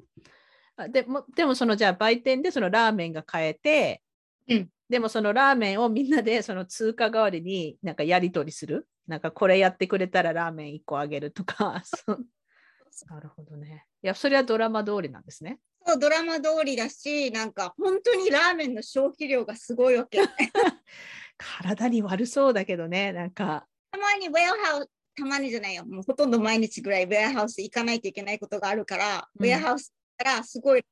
[0.77, 4.01] あでも、でもそのじゃあ売店でそのラーメンが買えて、
[4.47, 8.87] うんでもそのラーメンをみんなでその通貨代わりになんかやり取りする？
[9.07, 11.83] なんかこれやってくれたらラーメン1個あげるとか。
[13.09, 13.85] なるほどね。
[14.03, 15.59] いや、それはドラマ通りなんですね。
[15.85, 20.19] そうドラマ通りだしなんか本当にラーメンの消費量がすごいわけ。
[21.37, 23.67] 体に悪そうだけどね、なんか。
[23.91, 30.83] たまにウェアハウスたまにじゃないよもうほとんど毎日ぐらいウェアハウス行かないといけないことがあるから、うんウェアハウスからすごい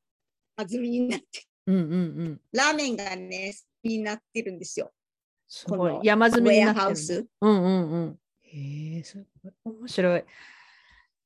[0.55, 1.95] 弾みになってうんうんう
[2.29, 2.41] ん。
[2.53, 3.53] ラーメンがね
[3.83, 4.91] になってるんですよ。
[5.47, 5.99] すごい。
[6.03, 8.19] 山積みになってるウェアハウスうんうんうん。
[8.43, 9.53] へえ、すごい。
[9.79, 10.23] 面白い。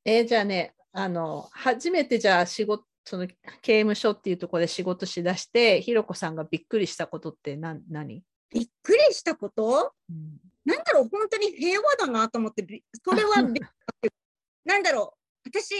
[0.05, 3.27] えーじゃあね、あの、初めてじゃあ仕事、その
[3.61, 9.93] 刑務所っていうところで仕事しだして、ひろこさんがびっくりしたことって何何、びっくりしたこと？
[10.09, 13.61] うんなんだろう本当に平和だなと思ってびそれはび
[14.65, 15.73] なんだろう私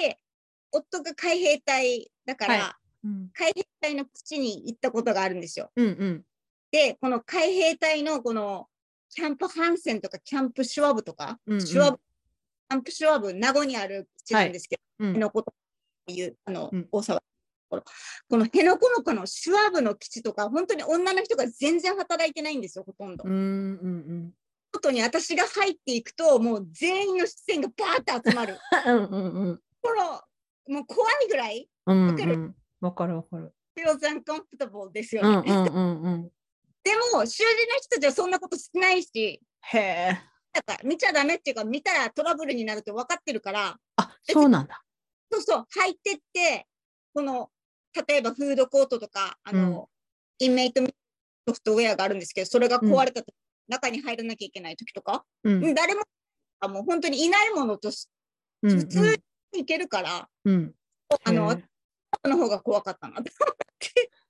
[0.72, 5.70] 夫が海兵隊だから、はうん海兵隊の基地に行ったことがあるんですよ。
[5.76, 6.26] うんうん
[6.72, 8.68] でこの海兵隊のこの
[9.10, 11.98] キャンプハンセンとかキャンプシュワブとか、うんうんシュワブ
[12.70, 15.54] キャンプシュワブ名護にある基地なんですけど、うん辺野古と
[16.08, 17.22] いうあの、うん大沢
[17.70, 17.84] この
[18.30, 23.24] この辺野古のこのシュワブの基地とか本当に女の人が全然働いてないんですよほとんど。
[23.26, 24.34] うんうん
[24.74, 28.58] 外に私が入っていくともう全員の視線がバーッと集まる。
[28.86, 29.94] うんうんうんこ
[30.68, 32.34] のもう怖いぐらいうんわかる？
[32.34, 33.54] うんわかるわかる。
[33.78, 35.52] feels uncomfortable ですよね。
[35.52, 36.32] うんうんうんうん。
[36.88, 39.42] でも囚人の人たちはそんなことしないし
[39.74, 40.22] へえ。
[40.54, 44.82] だから見ちゃダメっていうか見たらトラブルになるって分かってるからあ、そうなんだ。
[45.30, 46.66] そうそう入ってって
[47.14, 47.50] この
[48.08, 49.90] 例えばフードコートとかあの、
[50.40, 50.82] インメイト
[51.48, 53.34] ソフトウェアがあるんですけどそれが壊れたと、
[53.68, 56.04] 中に入らなきゃいけない時とか、うん誰も
[56.60, 58.08] あもう本当にいないものとし
[58.62, 59.20] うん普通
[59.54, 60.74] にいけるから、うん。
[61.26, 61.60] あの
[62.24, 63.32] の方が怖かったなって。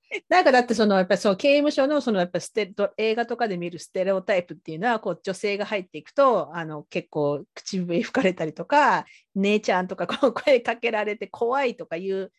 [0.29, 12.31] なんかだってそのやっぱりそう刑務所のそのやっぱステド映画とかで見るステレオタイプっていうのはこう女性が入っていくとあの結構口笛吹かれたりとか 姉ちゃんとかこう声かけられて怖いとかいう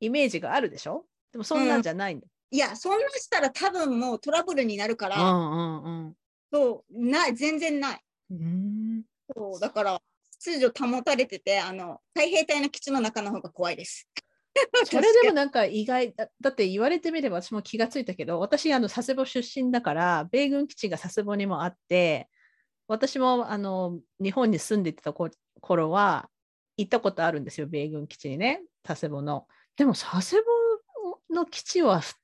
[0.00, 1.06] イメージがあるでしょ？
[1.32, 2.26] でもそんなんじゃないんだ。
[2.50, 6.16] いやそんなしたら多分もうトラブルになるから、うんうんうん
[6.52, 8.00] そうない全然ない。
[8.30, 9.02] うん。
[9.34, 10.00] そうだから
[10.38, 14.08] 秩序保たれててあの海兵隊の基地の中の方が怖いです。
[14.84, 22.28] それでもなんか意外だって言われてみれば私も気がついたけど私あの佐世保出身だから米軍基地が佐世保にもあって
[22.88, 26.28] 私もあの日本に住んでた頃は
[26.76, 29.46] 行ったことあるんですよ米軍基地にね佐世保の。
[29.76, 32.14] でも佐世保の基地は普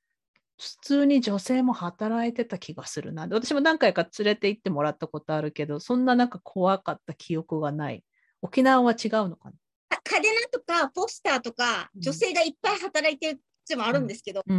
[0.81, 3.27] 通に女性も働いてた気がするな。
[3.29, 8.03] 私も何回か連れて行ってもらったことあるけどそんななんか怖かった記憶がない。
[8.41, 9.55] 沖縄は違うのかな？
[10.03, 14.55] カデナとかポスターとかうん女性がいっぱい働いてる基地もあるんですけど、うん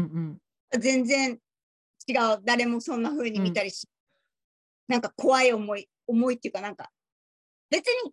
[0.73, 0.81] うん。
[0.81, 1.39] 全然
[2.09, 3.87] 違う誰もそんな風に見たりし、
[4.89, 6.91] なんか怖い思い思いっていうかなんか
[7.71, 8.13] 別に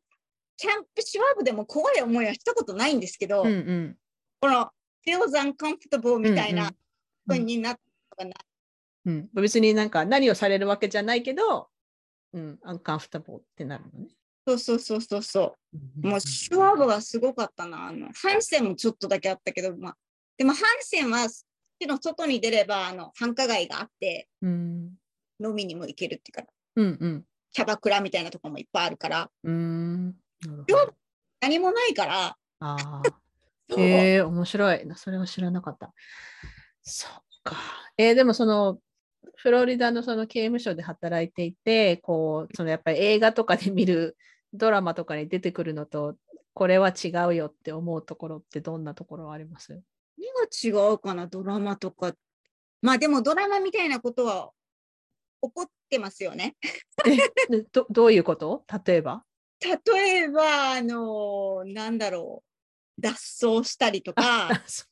[0.58, 3.98] キャンプシュワブでも怖い思いはしたことないんですけど、うんうん。
[4.40, 4.70] この
[5.06, 6.76] feels uncomfortable みたいなうんうん
[7.28, 7.80] 風になった
[8.10, 8.34] ことがない。
[9.06, 11.70] うん、別になんか何をされるわけじゃないけど、
[12.34, 14.10] うん、アンカンフタボーってなるのね。
[14.48, 15.56] そうそうそうそうそ
[16.04, 16.08] う。
[16.08, 17.88] もうシュワブはすごかったな。
[17.88, 19.98] あのハンセンもちょっとだけあったけど、まあ、
[20.38, 24.92] でもハンセンは基地の外に出ればあの繁華街があってうん、
[25.40, 30.16] 飲みにも行けるっていうかうん、うん、キャバクラみたいなとこもいっぱいあるからうん。
[31.42, 33.02] 何もないからああ、
[33.78, 34.88] え、面白い。
[34.96, 35.94] それは知らなかった。
[36.84, 37.12] そっ
[37.44, 37.58] か。
[37.98, 38.80] えーでもその、
[39.36, 44.18] フロリダのその刑務所で働いていて、こう、そのやっぱり映画とかで見る
[44.54, 46.16] ドラマとかに出てくるのと、
[46.54, 49.82] これは違うよって思うところってどんなところあります？
[50.18, 52.14] 何が違うかなドラマとか。
[52.82, 54.52] まあでもドラマみたいなことは
[55.42, 56.56] 起こってますよね。
[57.06, 57.18] え
[57.72, 58.66] どどういうこと？
[58.86, 59.24] 例えば？
[59.64, 62.44] 例えば、あの、なんだろ
[62.98, 63.12] う、脱
[63.48, 64.86] 走したりとか、 あそ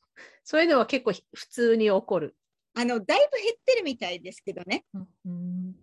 [0.44, 2.36] そういうのは結構ひ普通に起こる。
[2.80, 4.86] あの、だいぶ減ってるみたいですけどね。
[4.94, 5.74] うん、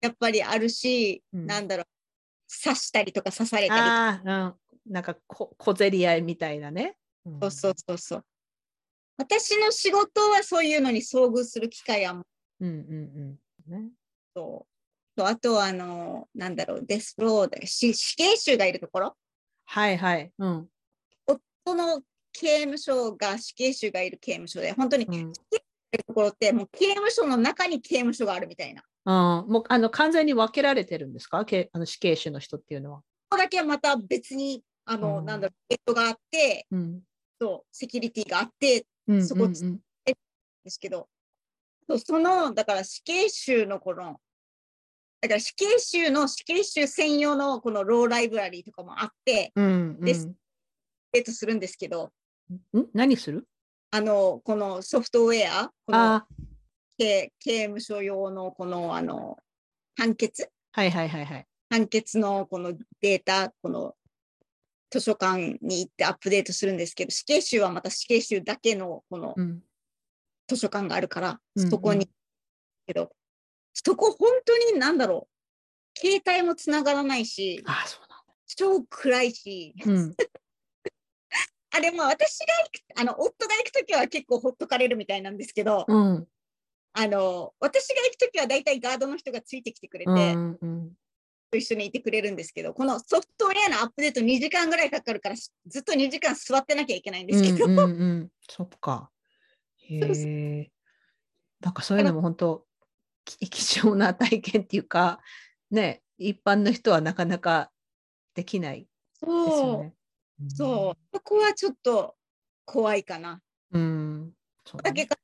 [0.00, 1.86] やっぱりあるし、うんなんだろう、
[2.64, 4.34] 刺したりとか刺されたりとう
[4.90, 6.96] ん、なんかこ小競り合いみたいなね。
[7.26, 8.24] うんそうそうそうそう。
[9.18, 12.22] 私の仕事はそういうのに遭遇する機会はも
[12.60, 13.38] うんうん
[13.68, 13.80] うん。
[13.84, 13.90] ね、
[14.34, 14.66] と、
[15.14, 19.16] とあとはあの、なんだろう、デスローで死死刑囚がいるところ、
[19.66, 20.32] はいはい。
[20.38, 20.68] うん。
[21.66, 22.00] その
[22.32, 25.32] 刑務所が死刑囚がいる刑務所で、本当にう
[25.96, 28.82] んいるところって、もう刑務所の中に刑務所があるみたいな。
[29.04, 31.44] うん、もうあの完全に分けられてるんですか？
[31.44, 32.98] けあの死刑囚の人っていうのは。
[32.98, 35.24] ここだけはまた別に、あの、うん。
[35.24, 37.00] なんだろう、ゲットがあって、うん。
[37.40, 39.80] そう、セキュリティがあって、うんそこうんうん。
[40.64, 41.08] ですけど、
[41.88, 44.20] そうその、だから死刑囚のこの、
[45.20, 50.28] だから死刑囚の死刑囚専用のこのローライブラリーとかもあって、うんです
[51.12, 52.10] デートするんですけど、
[52.72, 52.82] うん？
[52.82, 52.86] ん？
[52.92, 53.46] 何する？
[53.96, 56.26] あの、このソフトウェア、このあ
[56.98, 59.38] 刑刑務所用のこの、あの、
[59.96, 60.50] 判決。
[60.72, 61.46] はいはいはいはい。
[61.70, 63.94] 判決のこのデータ、この
[64.90, 69.62] 図書館に行ってアップデートするんですけど、死刑囚はまた死刑囚だけのこのうん。
[70.46, 72.06] 図書館があるから、うんそこに、
[72.86, 73.10] けど、
[73.72, 75.26] そこ本当になんだろ
[75.96, 79.90] う、携帯もつながらないし、あそうなん超暗いし、だ。
[79.90, 80.14] うん
[81.76, 86.26] あれも私が行く、あの、夫が行くときは結構ほっとかれるみたいなんですけど、うん
[86.98, 90.92] あの、私が行くときは大体ガードの人がついてきてくれて、うんうん
[91.52, 97.84] 一緒にいてくれるんですけど、このソフトウェアのアップデート2時間ぐらいかかるから、ずっと2時間座ってなきゃいけないんですけど、うんうんう
[98.24, 99.10] ん、そっか。
[99.88, 100.70] へ。
[101.60, 102.66] なんかそういうのも本当
[103.24, 105.20] き貴重な体験っていうか、
[105.70, 107.70] ね、一般の人はなかなか
[108.34, 109.94] できないですよそう、ね。
[110.48, 112.14] そう、そこはちょっと
[112.64, 113.40] 怖いかな。
[113.72, 113.82] うん。
[113.82, 113.84] う
[114.24, 114.32] ん。
[114.64, 115.16] そうねだけが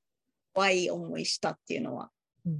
[0.55, 2.11] 怖い思いしたっていうのは。
[2.47, 2.59] うんうん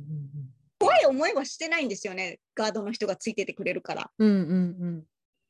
[0.83, 2.41] 怖い思いはしてないんですよね。
[2.57, 4.11] ガードの人がついててくれるから。
[4.19, 5.05] うんうんうんうん。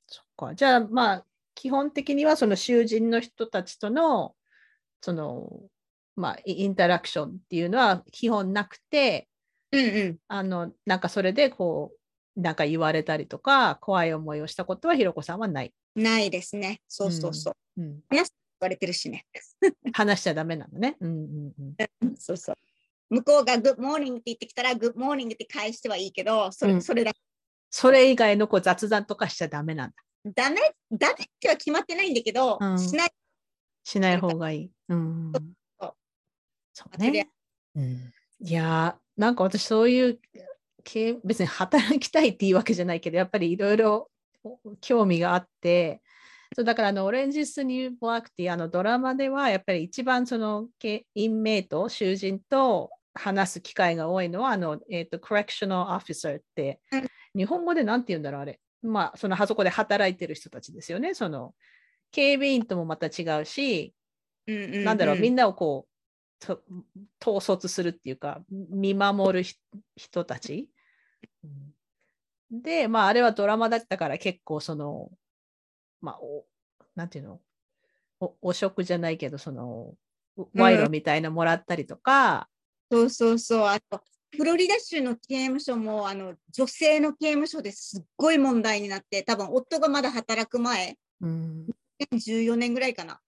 [0.06, 0.54] そっか。
[0.54, 4.34] じゃあまあ基本的にはその囚人の人たちとの
[5.00, 5.48] その
[6.16, 9.26] まあイインタラクションっていうのは基本なくて、
[9.72, 10.18] うんうん。
[10.28, 11.98] あのなんかそれでこう
[12.36, 15.72] なんか言われたりとか怖い思いをしたことはひろこさんはない。
[15.94, 16.80] ないですね。
[16.88, 17.82] そうそうそう。
[17.82, 18.24] うん、言
[18.60, 19.26] われてるしね。
[19.92, 20.96] 話しちゃダメなのね。
[21.00, 22.16] うんうんうん。
[22.16, 22.56] そうそう。
[23.10, 27.12] 向こうがグッモーニングって言ってきたら、グッモーニングって返してはいいけど、それ,、うんそれだ
[27.70, 29.96] それ以外のこう雑談とかしちゃダメなんだ。
[30.24, 33.10] ダメ、ダメっては決まってないんだけど、うんしない。
[33.84, 34.70] しない方がいい。
[34.88, 35.32] うんうん。
[35.78, 35.94] そう
[36.72, 37.26] そうとりあ
[37.76, 38.12] えね。
[38.40, 40.20] いやーなんか私そういう
[40.84, 44.10] け別に働きたいっていうわけじゃないけどやっぱりいろいろ
[44.80, 46.02] 興味があって
[46.54, 61.54] そうだからあのオレンジス・ニュー・ブラックっていうあのドラマではやっぱり一番そのけインメイト囚人と話す機会が多いのはあの、えー、とコレクショナル・オフィサーって、うん日本語で何て言うんだろうあれまあそのあそこで働いてる人たちですよねその
[62.10, 63.94] 警備員ともまた違うし
[64.46, 65.44] うんうんうんなんだろう、みんな。
[65.44, 66.60] なをこう、と
[67.24, 69.54] 統率するっていうか、見守るひ
[69.96, 70.68] 人たち。
[72.50, 75.11] で、まあ、あれはドラマだったから結構、その、
[76.00, 76.44] まあ、お
[76.94, 77.40] なんていうの？
[78.20, 79.94] お、お食じゃないけど、その、
[80.54, 82.48] 賄賂みたいなもらったりとか、
[82.90, 83.62] そうそうそう。
[83.62, 84.02] あと、
[84.37, 91.66] フロリダ州の刑務所も、あの、女性の刑務所ですっごい問題になって、多分夫がまだ働く前、うん、
[92.12, 93.18] 2014年ぐらいかな。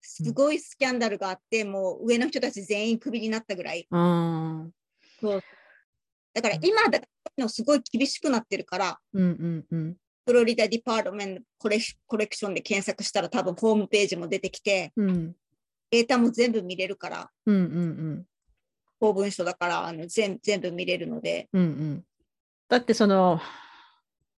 [0.00, 3.86] すごいスキャンダルがあって、もう上の人たち全員クビになったぐらい。
[3.90, 4.72] うん、
[6.40, 7.00] だから今だ
[7.38, 9.96] のすごい厳しくなってるから、うん、うん、うん、
[10.26, 15.34] フロリダディパートメントコレコレクションで検索したら多分ホームページも出てきて、うん、
[15.90, 18.24] データも全部見れるから、うん、うん、
[19.00, 22.04] 公文書だからあの全全部見れるので、うん、うん。
[22.68, 23.40] だってその、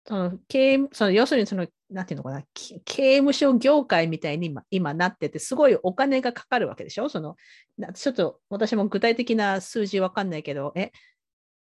[0.07, 7.09] その刑務その要するにその、なんていうのかな、き刑務所業界みたいに今今なってて、すごいお金がかかるわけでしょ？
[7.09, 7.35] その
[7.77, 10.91] なちょっと私も具体的な数字わかんないけど、え、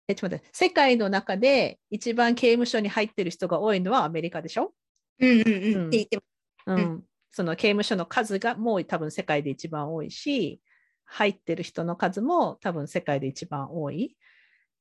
[0.08, 4.74] え、ちょっと待って、世界の中で一番刑務所に入ってる人が多いのはアメリカでしょ？
[5.20, 5.88] うんうんうん、うん。
[5.88, 6.24] って言っても、
[6.68, 6.76] うん。
[6.76, 7.04] うん。
[7.30, 10.62] その刑務所の数がもう多分世界で一番多いし、
[11.06, 14.16] 入ってる人の数も多分世界で一番多い。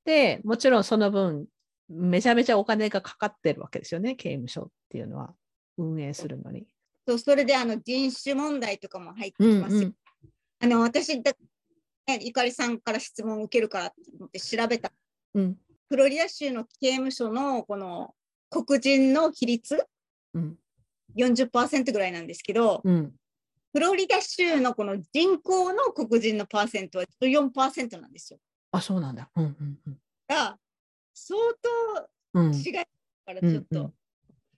[0.04, 1.46] で、もちろんその分、
[1.88, 5.34] めちゃめちゃお金がかかってるわけですよね、刑務所っていうのは、
[5.76, 6.66] 運営するのに。
[7.06, 9.92] そうそれであの人種問題とかも入ってきうんますよ。
[10.60, 11.32] あの私だ
[12.08, 13.92] ね、ゆかりさんから質問を受けるからっ
[14.32, 14.92] て調べた。
[15.36, 15.56] うん。
[15.88, 18.14] フロリダ州の刑務所のこの
[18.50, 19.86] 黒人の比率？
[20.34, 20.56] うん。
[21.16, 23.12] 40%ぐらいなんですけど、うん。
[23.72, 28.38] フロリダ州のこの人口の黒人のパーセントは14%なんですよ。
[28.72, 29.30] あ、そうなんだ。
[29.36, 29.98] うんうんうん。
[30.26, 30.58] だから
[31.14, 31.38] 相
[32.34, 32.86] うん当違いか
[33.28, 33.92] らちょっと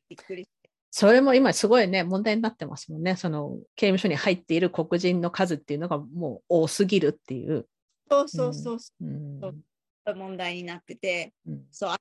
[0.08, 0.70] びっくりして。
[0.90, 3.16] それも今すごいね、問題になってますもんね。
[3.16, 7.66] その刑務所に入っている黒人の数っていうのがもう多すぎるっていう。
[8.10, 9.54] そうそうそうそううう
[10.14, 11.64] 問題になってて、うん。
[11.70, 11.96] そう、あ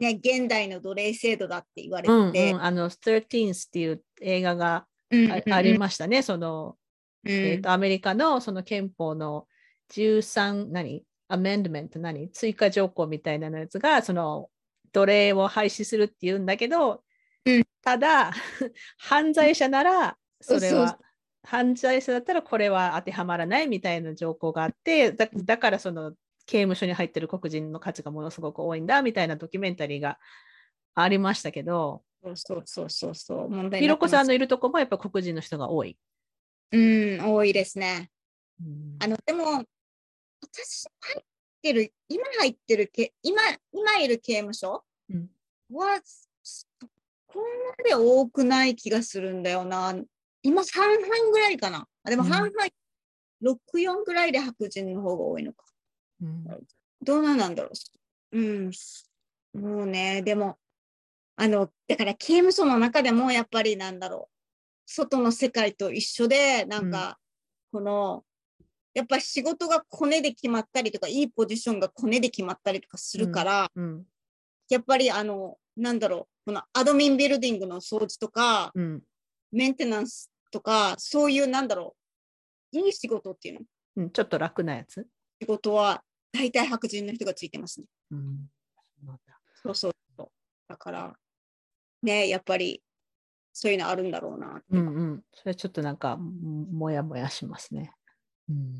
[0.00, 6.22] ね、現代の奴隷制度だって言われうんてて、うん、あの、13っていう映画がうんあありましたね。
[6.22, 6.76] その、
[7.24, 7.30] うん。
[7.30, 9.46] えーと、アメリカのその憲法の
[9.90, 11.04] 13、何？
[11.28, 12.30] アメンドメント何？
[12.30, 14.48] 追加条項みたいなやつが、その
[14.92, 17.02] 奴隷を廃止するっていうんだけど、
[17.44, 17.64] うん。
[17.82, 18.32] ただ、
[18.98, 20.98] 犯罪者なら、それは、
[21.42, 26.12] 犯罪者だったらこれは当てはまらないみたいな条項があって、だだからその
[26.50, 30.18] 刑務所に入ってる黒人の数がものすごく多いんだみたいなドキュメンタリーが
[30.96, 35.96] ありましたけど、そうそうそうそうひろこさんの、のいるとこもやっぱ黒人の人が多い。
[36.72, 38.10] うん、多いですね。
[38.60, 39.64] うんあの、でも、
[40.42, 41.24] 私入っ
[41.62, 43.40] てる、今入ってるけ、今、
[43.72, 45.28] 今いる刑務所うん
[45.72, 47.38] こ
[47.78, 49.94] まで多くない気がするんだよな。
[50.42, 51.86] 今半々ぐらいかな。
[52.02, 52.52] あでもうん半々、
[53.40, 55.69] 6、4ぐらいで白人の方が多いのか。
[56.20, 56.44] うん。
[57.02, 57.70] どうなんだろ
[58.32, 58.38] う。
[58.38, 58.70] うん。
[59.54, 60.58] もうね、でも、
[61.36, 64.34] あの、だから刑務所の中でもやっぱりなんだろう。
[64.86, 67.18] 外の世界と一緒で、なんか、
[67.72, 68.24] この、
[68.92, 74.04] やっぱり仕事がコネで決まったりとか、いいポジションがコネで決まったりとかするから、うん。
[74.68, 79.02] やっぱりあの、なんだろう、このアドミンビルディングの掃除とか、うん。
[79.52, 81.96] メンテナンスとか、そういうなんだろ
[82.72, 83.60] う、いい仕事っていうの、
[83.96, 85.06] うん、ちょっと楽なやつ？
[85.40, 87.86] 仕事は大体白人の人がついてますね。
[88.12, 88.50] うん、
[89.04, 89.18] そう
[89.62, 90.28] そうそうそう。
[90.68, 91.16] だから、
[92.02, 92.82] ね、やっぱり、
[93.52, 94.62] そういうのあるんだろうな。
[94.70, 95.24] うんうん。
[95.34, 96.30] それちょっとなんか、も
[96.66, 97.92] もやもやしますね。
[98.48, 98.74] うん、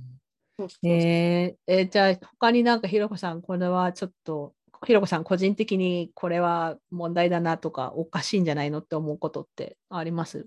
[0.56, 4.54] そうそうそうえーえーじゃあ、他になんかひろこさん、これはちょっと、
[4.86, 10.46] ひろこさん個人的にこれは問題だなとか、おかしいんじゃないのって思うことってあります？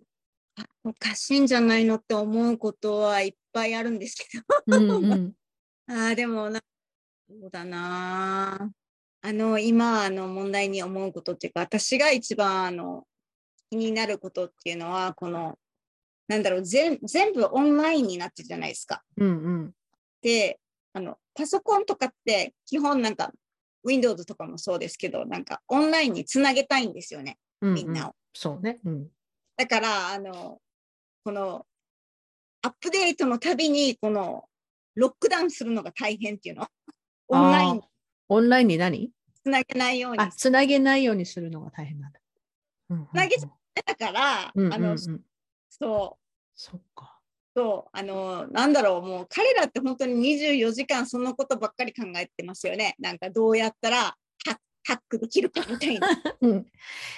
[0.84, 4.78] おかしいんじゃないのって思うことはいっぱいあるんですけど。
[4.78, 5.34] うんうん
[5.88, 6.62] ああ、でもな、
[7.30, 8.72] そうだな。
[9.22, 13.08] あの、今、あの、問題に思うことっていうか、私が一番、あの、
[13.70, 15.58] 気になることっていうのは、この、
[16.28, 19.04] なんだろう、全全部オンラインになってるじゃないですか。
[19.18, 19.32] うんう
[19.66, 19.74] ん
[20.22, 20.60] で、
[20.94, 23.34] あの、パソコンとかって、基本なんか、
[23.84, 28.16] Windows とかもそうですけど、なんか、オンラインにつなげたいんですよね、うんみんなを。
[28.34, 28.80] そうね。
[28.86, 29.08] うん
[29.56, 30.60] だから、あの、
[31.24, 31.66] この、
[32.62, 34.46] アップデートのたびに、この、
[34.96, 36.68] ロックダウンするのが大変っていうの。
[37.28, 37.76] オンライン。
[37.76, 37.84] に
[38.30, 39.12] オンラインに何？
[39.44, 40.20] つなげないように。
[40.20, 42.20] あ、つなげないようにするのが大変なんだ。
[42.90, 43.10] うんうんうん。
[43.10, 43.48] つなげち
[43.86, 44.82] だから、あの、うんうん。
[44.82, 45.22] うん
[45.70, 46.24] そう、
[46.56, 47.20] そっか。
[47.56, 52.96] そう、あの、なんだろう、もう彼らって本当に24時間そのことばっかり考えてますよね。
[53.00, 54.16] なんかどうやったら
[54.86, 56.08] ハックできるかみたいな。
[56.42, 56.66] うん、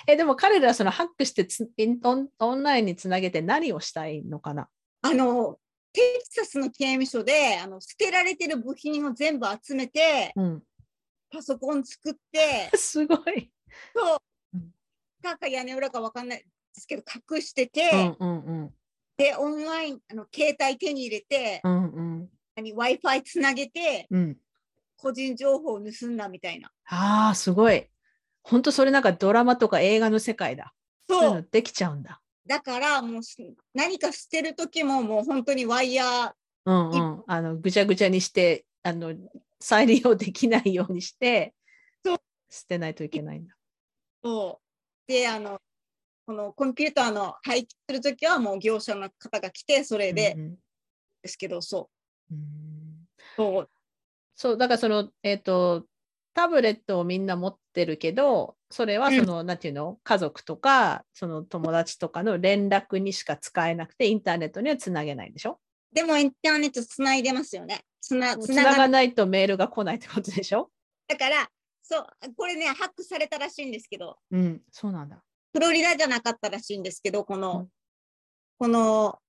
[0.07, 4.69] えでも彼らはそのハックしてつインオンオンラインにつなげて何をしたいのかな？
[5.01, 5.59] あの、
[5.95, 10.63] テキサスの刑務所で、あの、捨てられてる部品を全部集めて、うん、
[11.31, 13.51] パソコン作って、 すごい。
[13.95, 14.17] そう
[14.53, 14.73] うん、
[15.21, 17.03] かか屋根裏かわかんないですけど、
[17.33, 18.73] 隠してうて、んうんうん
[19.17, 24.37] で、オンライン、あの携帯手に入れて、うんうん何 Wi-Fi つなげて、うん。
[24.97, 26.71] 個人情報を盗んだみたいな。
[26.85, 27.89] ああ、すごい。
[28.43, 30.73] 本当それなんかドラマとか映画の世界だ。
[31.07, 32.21] そうできちゃうんだ。
[32.47, 33.37] だから、もうす
[33.73, 36.31] 何か捨てるときも、もう本当にワイヤー、
[36.65, 37.23] うんうん。
[37.27, 39.13] あのぐちゃぐちゃにしてあの
[39.59, 41.53] 再利用できないようにして
[42.03, 42.17] そう
[42.49, 43.55] 捨てないといけないんだ。
[44.23, 44.59] と、
[45.07, 45.59] で、あの、
[46.25, 50.55] このコンピューターの廃棄するときは、もう業者の方が来て、それでうんうん
[51.21, 51.89] ですけど、そ
[52.31, 52.33] う。
[52.33, 53.69] うんそう
[54.35, 55.85] そう、だからその、えっ、と、
[56.33, 65.61] タブレットをみんな持ってるけど、それはその、なんていうの、家族とか、その友達とかの連絡にしか使えなくて、インターネットにはつなげないでしょ？
[65.93, 67.85] でもインターネットつないでますよね。
[68.01, 70.69] つな、つつながないとメールが来ないってことでしょ？
[71.07, 71.47] だから、
[71.83, 72.05] そう、
[72.35, 75.23] これね、ハックされたらしいんですけど、うん、そうなんだ。
[75.53, 77.67] フロリダじゃなかったらしいんですけど、この、うん。
[78.59, 79.19] この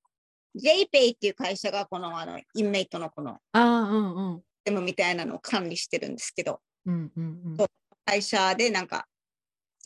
[0.60, 4.42] JPay っていう会社が、この、あの、インメイトのこの、ああ、うんうん。
[4.64, 7.66] デモみたいなのを管理してるんですけど、うんうんうん。
[8.04, 9.06] 会社でなんか、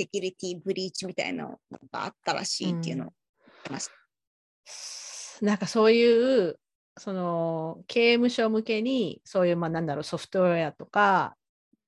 [0.01, 1.59] セキュリティブリーチみたいなの
[1.93, 3.13] があったらしいっていうのを
[3.45, 5.39] 言ってます。
[5.43, 6.59] なんかそういう、
[6.97, 11.37] その刑務所向けにそういう、まあ、なんだろうソフトウェアとか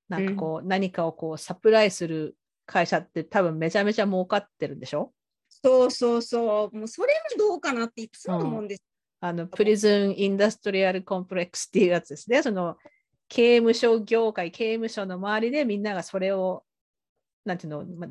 [0.08, 2.36] なんかこう、何かをこうサプライする
[2.66, 5.12] 会社って多分めちゃめちゃ儲かってるんでしょ？
[5.48, 6.76] そうそうそう。
[6.76, 8.82] もうそれもどうかなっていつも思うんです。
[9.20, 12.42] あのプリズン・インダストリアル・コンプレックスっていうやつですね。
[12.42, 12.76] その
[13.28, 16.64] 刑務所業界、刑務所の周りでみんながそれを、
[17.44, 18.10] なんていうの、まあ、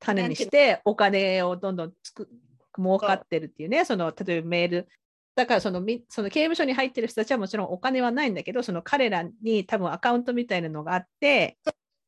[0.00, 2.28] 種にしてお金をどんどんつく
[2.76, 4.88] 儲かってるっていうね、その例えばメール。
[5.36, 11.58] だからそのみその刑務所に入ってる人たちはもちろんお金はないんだけど、その彼らに多分アカウントみたいなのがあって、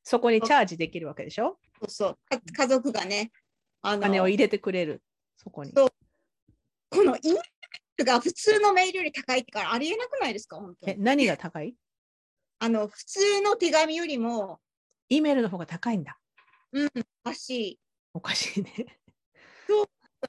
[0.05, 1.59] そこにチャージできるわけでしょ？
[1.81, 3.33] そうそうか家族がね、
[3.83, 5.03] あおの金を入れてくれる、
[5.37, 5.73] そこに。
[5.75, 5.89] そう
[6.89, 7.43] この E メー
[7.99, 11.03] ルが普通のメールより高いってからありえなくないですか、本当え、に。
[11.03, 11.75] 何が高い？
[12.61, 14.61] あの普通の手紙よりも、
[15.09, 16.17] ?E メールの方が高いんだ。
[16.73, 16.91] うん、
[17.25, 17.81] おかしい。
[18.15, 18.99] おかしいね。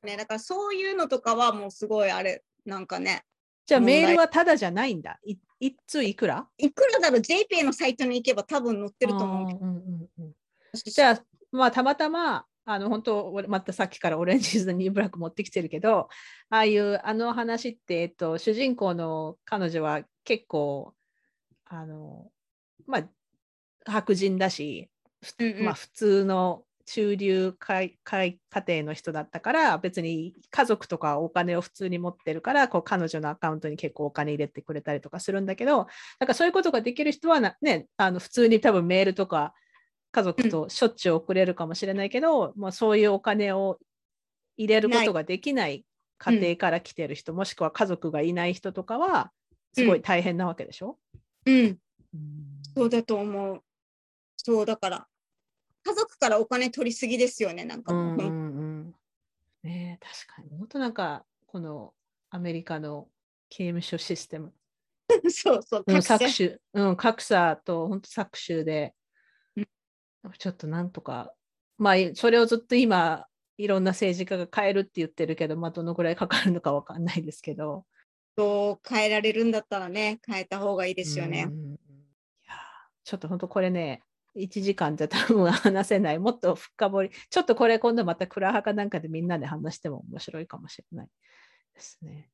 [0.03, 3.23] ね、だからそういうのとかはもうすごいあれ、なんかね、
[3.65, 5.19] じゃあメールはただじゃないんだ。
[5.25, 6.47] い一通いくら？
[6.57, 10.33] いくらだろう、JPay のサイトに行けば多分載ってると思ううんうんうん
[10.73, 10.91] 私。
[10.91, 16.09] じゃあ、まあ、たまたま、あの、本当、俺またさっきからオレンジーズのニューブラック持ってきてるけど、
[16.49, 20.93] ああいう、あの話って、えっと、主人公の彼女は結構、
[21.65, 22.29] あの、
[22.85, 23.09] まあ、
[23.85, 24.96] 白人だし、ふ
[25.39, 25.65] うんうん。
[25.65, 35.87] まあ、普通の中流家家家庭の人だったから、別に家族とかお金を普通に持ってるから、こう彼女のアカウントに結構お金入れてくれたりとかするんだけど、
[36.19, 39.53] なんかそういうことができる人はな、ね、あの普通に多分メールとか
[40.11, 43.79] 家族としょっちゅう送れるかもしれないけど、まあ、そういうお金を
[44.55, 45.85] 入れることができない
[46.17, 49.31] 家庭から来てる人、もしくは家族がいない人とかは、
[49.73, 50.97] すごい大変なわけでしょ、
[51.45, 51.77] うん、
[52.75, 53.61] そうだと思う。
[54.47, 55.07] そうだから、
[55.83, 58.03] 家族からお金取りすぎですよね、なんかもう。
[58.03, 58.95] うんうんうん。
[59.63, 60.57] ねえ確かに。
[60.57, 61.93] 本当なんか、この
[62.29, 63.09] アメリカの
[63.49, 64.53] 刑務所システム、
[65.29, 66.15] そうそう、うん、格差。
[66.15, 68.95] 搾取、うん、格差と本当搾取で。
[69.57, 69.67] うん、
[70.37, 71.33] ちょっとなんとか、
[71.77, 73.27] まあ、それをずっと今、
[73.57, 77.85] いろんな政治家が変えるって言ってるけど、まあ、どのぐらいかかるのかわかんないですけど。
[78.37, 81.39] そう変えられるんだったらね、変えた方がいいですよね。
[81.39, 81.49] いやー
[83.03, 84.03] ちょっと本当これね、
[84.37, 86.19] 1時間じゃ多分話せない。
[86.19, 87.11] もっと深掘り。
[87.29, 91.07] ちょっとこれ今度またクラハかなんかでみんなで話しても面白いかもしれない
[91.73, 92.29] ですね。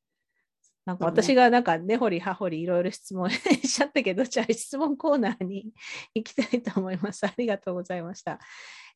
[0.84, 5.72] なんか私がなんか根掘り葉掘りいろいろ質問しちゃったけど、じゃあ質問コーナーに
[6.14, 7.26] 行きたいと思います。
[7.26, 8.38] ありがとうございました。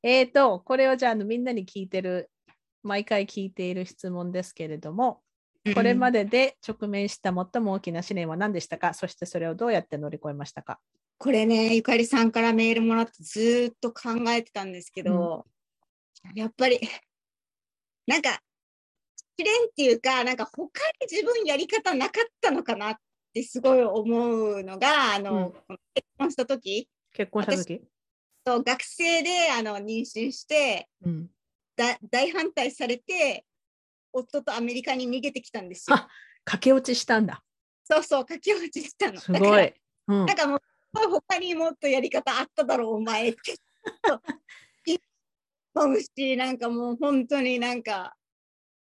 [0.03, 2.31] えっ、と、これをじゃあみんなに聞いてる、
[2.83, 5.23] 毎回聞いている質問ですけれども、
[5.75, 8.93] これまで、でで直面した最も大きな試練は何でしたか？
[8.95, 10.79] そしてそれをどうやって乗り越えましたか？
[11.19, 15.47] これね、ゆかりさんからメールもらってずーっと考えてたんですけど、
[16.35, 16.81] やっぱり、
[18.07, 18.41] なんか、
[19.37, 22.97] 試練っていうか、なんか他に自分やり方なかったのかなっ
[23.33, 27.83] てすごい思うのが、あの、うん結婚した時結婚した時？
[28.45, 31.31] と学生であの妊娠してうん。
[31.77, 33.45] だ大反対されて
[34.13, 35.97] 夫とアメリカに逃げてきたんですよ。
[35.97, 36.09] あ
[36.45, 37.43] 駆け落ちしたんだ。
[37.85, 39.21] そうそう駆け落ちしたの。
[39.21, 39.75] すごだからい。
[40.09, 40.63] うんなんかもう
[40.93, 43.39] 他にもっとやり方あっただろうお前 って。
[45.75, 48.17] 思うしなんかもう本当になんか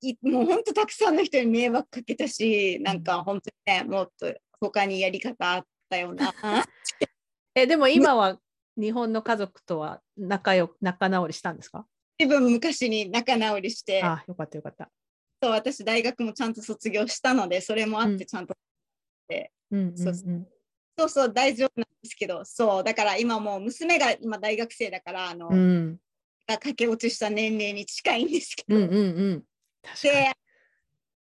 [0.02, 6.34] いもう本当たくさんの人に迷惑かけたしなんか本当にねもっと他にやり方あったよな。
[7.56, 8.39] え、でも今は
[8.78, 11.86] 日本の家族とは仲よ仲直りしたんですか？
[12.18, 14.89] 自分昔に仲直りしてあ、よかったよかった。
[15.41, 18.56] そう私大学もちゃんと卒業したのでそれもあっうんてちゃんと、
[19.72, 20.47] うんうんそううん。
[21.00, 26.00] そうそう大丈夫なんですけどそうだから今もう娘が今大学生だからあの、うん
[26.58, 29.00] 駆け落ちした年齢に近いんですけど、うんうんう
[29.36, 29.43] ん。
[30.02, 30.32] で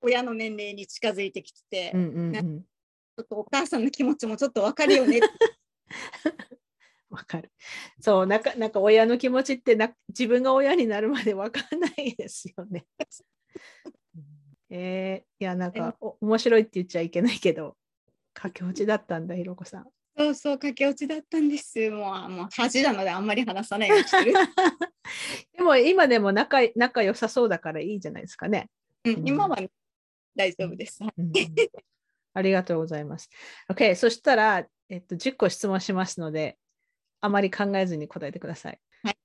[0.03, 2.61] 親の年齢に近づいてきてて、うんうんうん。
[2.61, 5.21] ちょっとお母さんの気持ちもちょっとわかるよね
[7.09, 7.51] わかる。
[8.01, 12.85] そう、なんか、なんか親の気持ちってな、自分が親になるまでわかんないですよね。
[14.69, 17.77] えー、いや、なんか、お面白いって言っちゃいけないけど、
[18.37, 19.87] 駆け落ちだったんだ、ひろこさん。
[20.19, 24.33] そうそう駆け落ちだったんですもうもう恥なのであんまり話さないようにしてる、
[25.57, 28.71] でも今でも仲仲良さそうだからいいじゃないですかね。
[29.05, 29.71] うん、今は、ね、
[30.35, 31.33] 大丈夫です、うん
[32.35, 33.31] ありがとうございます。
[33.71, 36.59] OK、そしたら、えっと、10個質問しますので、
[37.23, 38.81] あまり考えずに答えてください。
[39.03, 39.17] はい。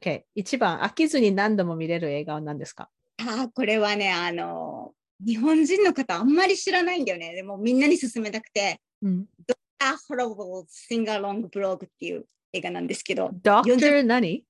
[0.00, 2.88] OK、一番飽きずに何度も見れる映画は何ですか？
[3.18, 4.94] あーこれはねあの
[5.24, 7.34] 日本人の方あんまり知らないんだよね。
[7.34, 8.80] でもみんなに勧めたくて。
[9.02, 9.26] うん。
[9.82, 13.30] 「A Horrible Sing-Along Blog」っていう映画なんですけど。
[13.42, 14.44] Doctor 何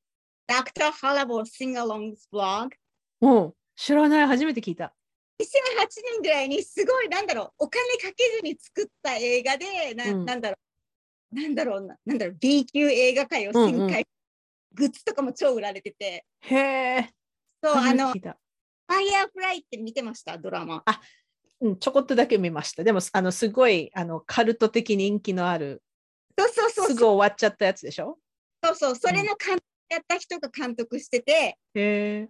[0.49, 0.91] ？Dr.
[0.91, 2.71] Horrible Sing-Along Blog
[3.21, 4.95] もう知らない、初めて聞いた。
[5.41, 5.45] 2008
[6.13, 7.65] 年ぐらいにすごいなんだろう。
[7.65, 10.23] お金かけずに作った映画でな,、うん。
[10.23, 10.57] ん、なんだろ
[11.33, 11.35] う。
[11.35, 11.97] なんだろうな。
[12.05, 12.37] なんだろう。
[12.39, 13.87] B 級映画界をうんうん。
[13.87, 14.07] 旋回、
[14.75, 16.25] グッズとかも超売られてて。
[16.41, 17.09] へえ。
[17.63, 18.13] そうあの
[18.91, 20.37] ファイヤーフライって見てました？
[20.37, 20.83] ドラマ。
[21.61, 22.83] うん、ちょこっとだけ見ました。
[22.83, 25.83] でも、あの、すごい、あの、カルト的人気のある、
[26.37, 28.19] そうそうそうすぐ終わっちゃったやつでしょ？
[28.65, 28.97] そうそう。
[28.97, 31.57] それの監督やった人が監督してて。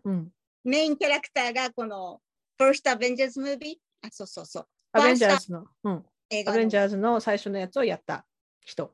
[0.04, 0.28] うん。
[0.64, 2.20] メインキャラクターがこの
[2.60, 4.66] First Avengers Movie あそうそうそう。
[4.92, 6.04] アベンジャーズの、うん。
[6.28, 6.56] 映画の。
[6.56, 8.26] アベンジャーズの最初のやつをやった
[8.66, 8.92] 人。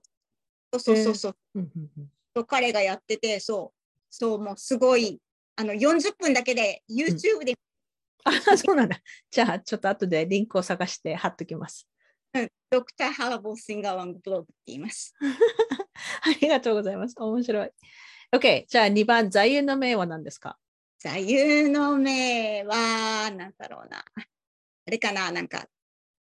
[0.73, 1.37] そうそうそうそう。
[1.57, 2.11] うんうんうん。
[2.37, 3.97] そう彼がやっててそう。
[4.11, 5.19] そうもうすごい
[5.57, 7.55] あの40分だけで YouTube で、
[8.25, 9.01] あ、そうなんだ。
[9.31, 11.89] じゃあ、ちょっと後でリンクを探して貼っときます。
[12.71, 15.15] ドクター・ハーボー・シンガーワンブログって言います。
[15.21, 17.15] ありがとうございます。
[17.17, 17.71] 面白い。
[18.33, 18.65] OK。
[18.67, 20.59] じゃあ、2番、座右の銘は何ですか？
[20.99, 24.05] 座右の銘は、なんだろうな。
[24.15, 25.67] あれかな、なんか、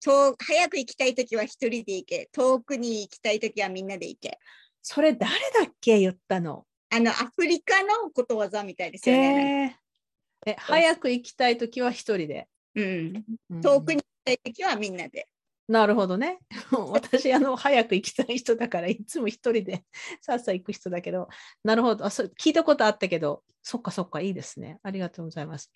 [0.03, 4.39] 遠早く行きたいときは一人で行け、遠くに行きたいときはみんなで行け。
[4.81, 5.99] それ誰だっけ？
[5.99, 6.65] 言ったの。
[6.93, 9.75] あの、アフリカのことわざみたいですよね。
[10.45, 10.51] へえ。
[10.51, 12.47] え、早く行きたいときは一人で。
[12.75, 15.27] うん、うん遠くに行きたいときはみんなで。
[15.67, 16.39] なるほどね。
[16.91, 19.85] 私、あの、早く行きたい人だから、いつも一人で
[20.21, 21.29] さっさ行く人だけど、
[21.63, 22.05] なるほど。
[22.05, 24.79] あそう聞いたことあったけど、そっかそっか、いいですね。
[24.83, 25.71] ありがとうございます。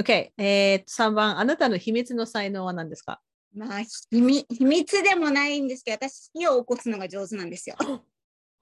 [0.00, 0.32] OK。
[0.38, 3.20] えー、3番、あなたの秘密の才能は何ですか？
[3.52, 7.76] まあ、秘密秘密でもないんですけど、私、火を起こすのが上手なんですよ。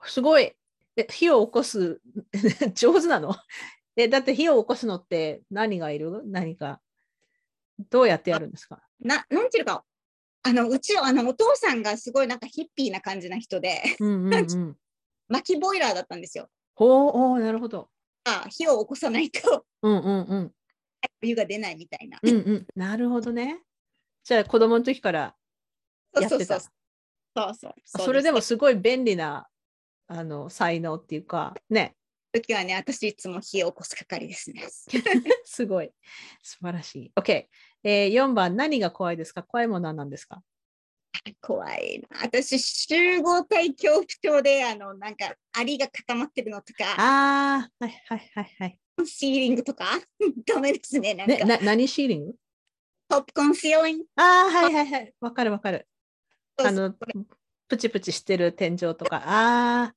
[0.05, 0.53] すごい。
[0.97, 2.01] え火を起こす
[2.75, 3.35] 上手なの？
[3.97, 6.23] えだって火を起こすのって何がいる？
[6.27, 6.81] 何か
[7.91, 8.83] どうやってやるんですか？
[9.01, 9.85] ななんていうか、
[10.43, 14.79] あの、うちあのお父さんがすごいなんかヒッピーな感じな人で、うんうんうん。
[15.29, 16.49] 薪ボイラーだったんですよ。
[16.75, 17.91] ほうおーなるほど。
[18.25, 20.55] あ火を起こさないとうんうんうん。
[21.23, 22.19] お湯が出ないみたいな。
[22.23, 22.67] うんうん。
[22.75, 23.63] なるほどね。
[24.25, 25.37] じゃあ子供の時から
[26.15, 26.61] やってた。
[26.61, 26.65] そう
[27.37, 27.75] そうそう。
[27.85, 29.49] そうそれでもすすごい便利な
[30.15, 31.95] あの才能っていうか、ね、
[32.33, 34.63] 時はね、私いつも火を起こす係ですね。
[35.45, 35.91] すごい。
[36.43, 37.13] 素晴らしい。
[37.17, 37.47] OK。
[37.85, 39.43] えー、4番、何が怖いですか？
[39.43, 40.43] 怖いものは何ですか？
[41.41, 42.23] 怖いな。
[42.23, 44.05] 私、集合体恐怖
[44.39, 48.79] 症で、あの、なんか、アリが固まってるのとか、ああ、はいはいはいはい。
[49.07, 49.87] シーリングとか、
[50.47, 51.15] ダメですね。
[51.15, 52.35] なんね、か、な何シーリング？
[53.09, 54.05] ポップコーンシーリング。
[54.17, 55.15] ああ、はいはいはい。
[55.21, 55.87] わかるわかる。
[56.57, 56.95] あの、
[57.69, 59.17] プチプチしてる天井とか。
[59.17, 59.95] ああ、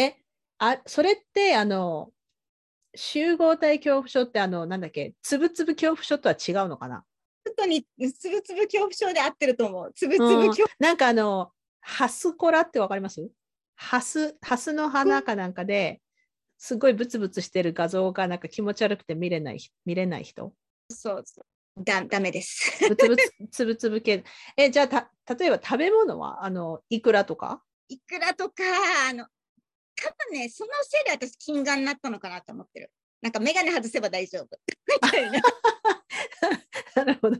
[0.00, 0.16] え、
[0.58, 2.12] あ、それって、あの、
[2.96, 7.04] 集合体恐怖症って、あの、なんだっけ、つぶつぶ恐怖症とは違うのかな？
[7.46, 7.86] 本当に
[8.18, 9.92] つぶつぶ恐怖症で合ってると思う。
[9.94, 13.30] つぶつぶうん恐怖なんかあの、ハスコラってわかります？
[13.76, 16.00] ハス、ハスの花かなんかで、
[16.58, 20.52] すごいブツブツしてる画像がなんか気持ち悪くて見れない、見れない人。
[20.90, 21.24] そう
[21.84, 22.72] だダメです。
[22.88, 24.24] ブツブツ、 つぶつぶ系。
[24.56, 27.62] え、じゃあた、例えば食べ物は、あの、イクラとか？
[27.88, 28.62] いくらとか、
[29.08, 29.26] あの、
[30.02, 32.90] 多分ね、そのせいで私、金眼になったのかなと思ってる。
[33.20, 34.58] なんか、眼鏡外せば大丈夫。
[35.02, 35.40] みたいな。
[36.96, 37.38] なるほど。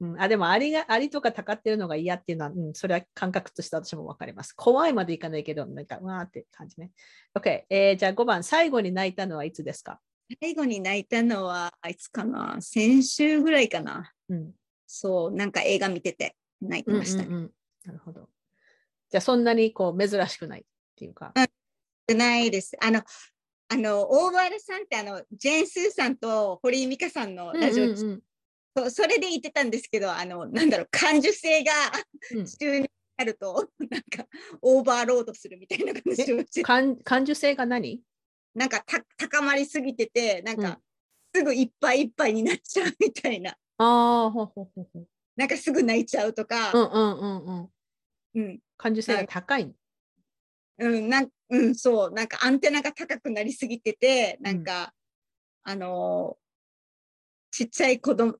[0.00, 4.52] うん、あでもアリが、アリとかたかってるのが嫌っていうのは、うん、それは感覚として私もわかります。
[4.52, 6.90] 怖いまでいかないけど、なんか、うわーって感じね。
[7.34, 10.00] OK、えーじゃあ5番、最後に泣いたのはいつですか？
[10.40, 14.12] 最後に泣いたのは、あいつかな先週ぐらいかな。
[14.28, 14.52] うん。
[14.86, 17.28] そう、なんか映画見てて泣いてましたね。
[17.28, 17.52] うんうんうん
[17.84, 18.28] なるほど。
[19.08, 20.64] じゃあそんなにこう珍しくないっ
[20.94, 21.32] ていうか。
[22.14, 22.76] ないです。
[22.80, 23.02] あの、
[23.68, 28.22] あの、大原さんってあの、ジェーン・スーさんと堀井美香さんのラジオ、うんうんうん
[28.90, 31.72] それで言ってたんですけど、あの、なんだろう、感受性が
[32.30, 34.24] うん中になると、 なんか、
[34.62, 38.00] オーバーロードするみたいな感じをして、感感受性が何？
[38.54, 40.76] なんかた高まりすぎてて、なんか、うん
[41.34, 43.50] すぐいっぱいいっぱいになっちゃうみたいな。
[43.50, 45.08] ああ、ほうほうほうほう。
[45.36, 47.70] なんかすぐ泣いちゃうとか、うんうんうんうん。
[48.34, 49.72] うん、感受性が高い。
[50.78, 54.92] うん、なんうん、そう、なんかアンテナが高くなりすぎてて、なんか、
[55.64, 56.48] あのー
[57.50, 58.36] ちっちゃい子供、ん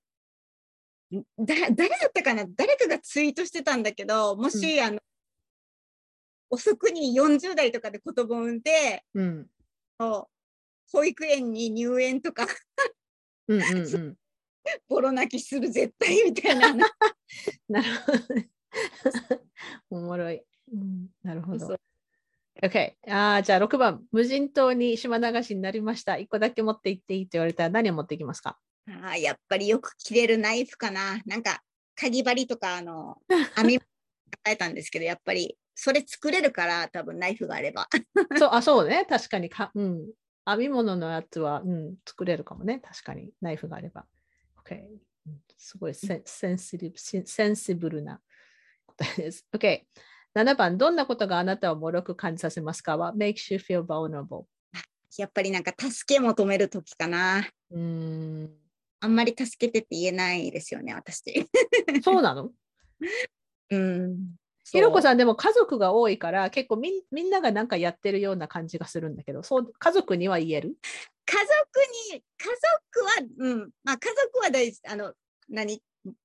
[1.39, 2.45] だ誰だったかな？
[2.47, 5.01] 誰かがツイートしてたんだけど、もし、あの、
[6.51, 9.51] 遅くに40代とかで子供を産んで、うん。
[9.99, 12.47] 保育園に入園とか、
[13.49, 14.17] うんうんうん。
[14.89, 16.75] ボロ泣きする絶対みたいな。
[17.69, 18.51] なるほどね。
[19.91, 20.43] おもろい。
[20.73, 21.79] うん、なるほど。
[22.63, 22.95] OK。
[23.09, 24.03] ああ、じゃあ6番。
[24.11, 26.17] 無人島に島流しになりました。
[26.17, 28.59] 1個だけ持って行っていいって言われたら何を持っていきますか？
[28.89, 31.21] あーやっぱりよく切れるナイフかな。
[31.27, 31.63] なんか、
[31.95, 33.19] かぎ針とか、あの、
[33.57, 33.85] 網考
[34.49, 37.87] えたんですけど、やっぱり、それ作れるから、多分ナイフがあれば。
[38.39, 39.07] そう、あ、 そうね。
[39.09, 40.11] 確かにか、うん。
[40.47, 42.81] 編み物のやつは、うん、作れるかもね。
[42.81, 43.31] 確かに。
[43.41, 44.07] ナイフがあれば。
[44.65, 44.81] OK。
[44.81, 45.01] うん
[45.61, 48.23] すごいセンセンシティブセンシブルな
[48.87, 49.45] 答えです。
[49.53, 49.83] OK。
[50.35, 54.45] 7番、どんなことがあなたを脆く感じさせますか ?What makes you feel vulnerable?
[55.17, 57.49] やっぱりなんか助け求めるときかな。
[57.71, 57.79] うー
[58.45, 58.51] ん
[59.01, 61.49] あんまり助けてって言えないですよね、私。
[62.03, 62.53] そうなの？
[63.71, 64.37] うん。
[64.65, 65.03] ひろこん。
[65.03, 70.77] さんでも家族が多いから結構みんみんながなんかやってるような感じがするんだけどそう家族には言える？
[71.25, 71.49] 家族
[72.15, 72.49] に、家
[73.37, 73.71] 族は、うん。
[73.85, 74.81] まあ家族は大事。
[74.87, 75.15] あの、
[75.49, 75.83] 何？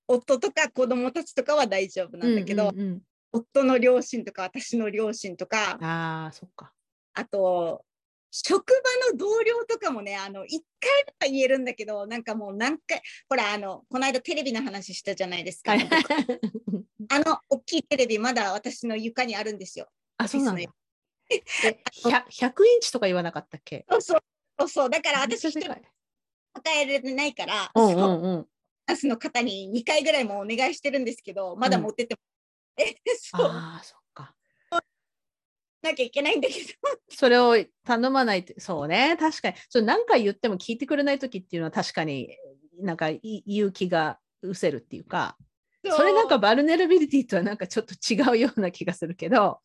[0.07, 3.01] 夫とか子供たちとかは大丈夫なんだけど、うんうんうん
[3.33, 6.71] 夫の両親とか私の両親とか、ああそっか。
[7.15, 7.83] あと、
[8.31, 8.71] 職
[9.09, 15.71] 場の同僚とかもね、あの、一回は言えるんだけど、なんかもう何回、ほら、あの、この間テレビの話したじゃないですか。
[15.71, 15.87] はい。
[17.09, 19.87] あの、大きいテレビ、まだ私の床にあるんですよ。
[20.17, 20.61] あそうなんだ。
[20.63, 20.73] オフ
[21.31, 23.85] え 100, 100インチとか言わなかったっけ？
[23.89, 24.17] そうそ
[24.65, 24.89] うそう。
[24.89, 25.69] だから私、一人
[26.53, 28.47] 抱えられないから、うんうんうん。
[28.85, 32.19] ナスの方に2回ぐらいもお願いしてるんですけど、まだ持ってっても、
[32.77, 33.45] えそう。
[33.47, 34.35] ああそっか。
[35.81, 36.59] なきゃいけないんだけど、
[37.09, 39.17] それを頼まないとそうね。
[39.19, 39.55] 確かに。
[39.69, 42.29] それ何回言っても聞いてくれない時っていうのは確かに
[42.79, 45.37] なんかい勇気が失せるっていうか。
[45.85, 49.59] それなんかバルネラビリティとはなんかちょっと違うような気がするけど、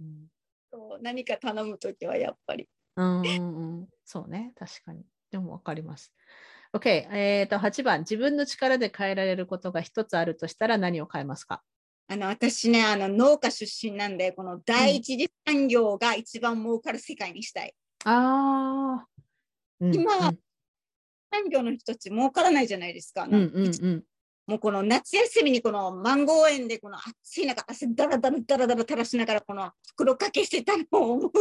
[0.00, 0.26] うん。
[0.72, 2.68] そう何か頼むときはやっぱり。
[2.96, 5.04] うんうんうん、そうね、確かに。
[5.30, 6.12] でも分かります。
[6.72, 11.62] OK、えー、と8番、自分の力で変えられることが一つあるとしたら何を変えますか？
[12.10, 17.74] あの私ねあの農家出身なんでこの第一次産業が一番儲かる世界にしたい。
[18.04, 19.06] ああ、
[19.80, 20.38] うん今うん
[21.30, 23.24] 産業の人たち儲からないじゃないですか。
[23.24, 24.04] うんうんうん、
[24.46, 31.38] もうこの夏休みにこのマンゴー園でこの暑い中汗だらだらだらだら垂らしながらこの袋かけしてたのを思うと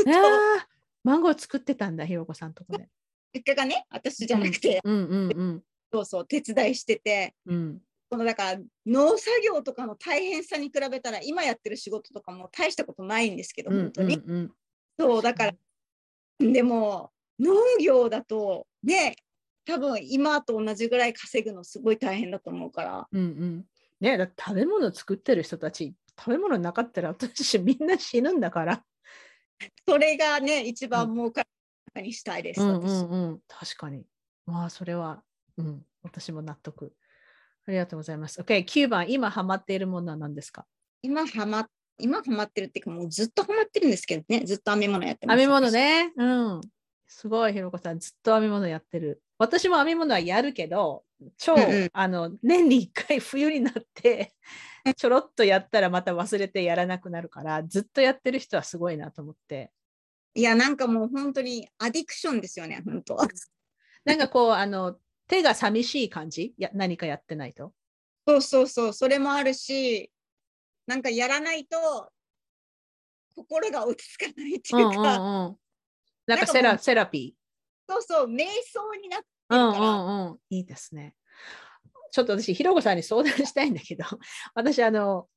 [1.05, 2.89] マンゴー作ってたんだ、ひろこさんとこで。
[3.33, 7.79] 実家がね私じゃなくて、うんうんうんそうそう手伝いしててうん。
[8.09, 14.51] このだから農作業とかの大変さに比べたら今やってる仕事とかも大したことないんですけど、うん本当に、うんうん
[14.99, 15.53] そうだから
[16.39, 19.15] でも農業だとね
[19.63, 23.65] 多分今と同じぐらい稼ぐのすごい大変だと思うからうんうん。
[23.99, 28.83] ねだ食べ物作ってる人たち、食べ物なかったら私みんな死ぬんだから。
[29.87, 31.43] それがね一番儲か
[31.95, 34.05] るにしたいです、うんう私んうん、確かに。
[34.45, 35.23] まあ、それは、
[35.57, 36.93] うん、私も納得。
[37.67, 38.39] ありがとうございます。
[38.41, 40.65] OK、9番、今ハマっているものは何ですか？
[41.01, 41.67] 今ハマ
[41.99, 46.11] 今ハマってるっていうかもうずっとハマってるんですけどねずっと編み物やってます編み物ね。
[46.15, 46.25] う
[46.57, 46.61] ん。
[47.07, 49.21] すごい、ひろこさん、ずっと編み物やってる。
[49.37, 51.03] 私も編み物はやるけど、
[51.37, 54.33] 超、うんうんあの年に1回冬になって、
[54.97, 59.71] ちょろっとやったらまた忘れてやらなくなるから、ずっとやってる人はすごいなと思って。
[60.35, 63.17] いやなんかもう本当にアディクションですよね本当
[64.05, 66.53] なんかこう、あの、手が寂しい感じ？
[66.57, 67.73] や何かやってないと？
[68.27, 70.11] そうそうそうそれもあるし
[70.85, 71.77] なんかやらないと
[73.35, 74.93] 心が落ち着かないってうんうんうん。
[74.93, 75.19] いうか、
[76.27, 77.93] なんかセラセラピー？
[77.93, 81.15] そうそう瞑想になってうんうるから、んうん、いいですね。
[82.11, 84.03] ちょっと私、ひろこさんに相談したいんだけど、
[84.55, 85.29] 私、あの、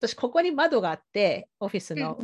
[0.00, 2.18] 私、ここに窓があって、オフィスの。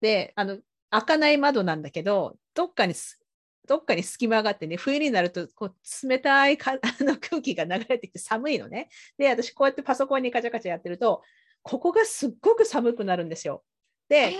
[0.00, 0.58] で、あの、
[0.90, 3.21] 開かない窓なんだけど、どっかにす、
[3.66, 8.88] どっかに隙間があってね、冬になるとこう冷たいか あの空気が流れてきて寒いのね。
[9.18, 11.22] で、私、こうやってパソコンにカチャカチャやってると、
[11.62, 13.64] ここがすっごく寒くなるんですよ。
[14.08, 14.34] で、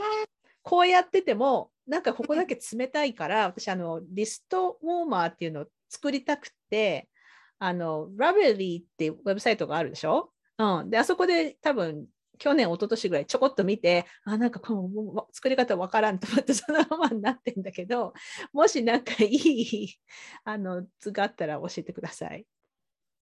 [0.62, 7.08] こうやってても、なんかここだけ冷たいから、私、あの、リストウォーマーっていうのを作りたくて、
[7.58, 10.32] あの、ラベリーっていうウェブサイトがあるでしょ？
[10.58, 10.90] うん。
[10.90, 12.06] で、あそこで多分、
[12.43, 18.14] 去年、一昨年ぐらいちょこっと見て、あ、なんかこの作り方わからんと思って、 そのままになってんだけど、
[18.53, 20.01] もしなんかいい、
[20.43, 22.45] あの、図があったら教えてください。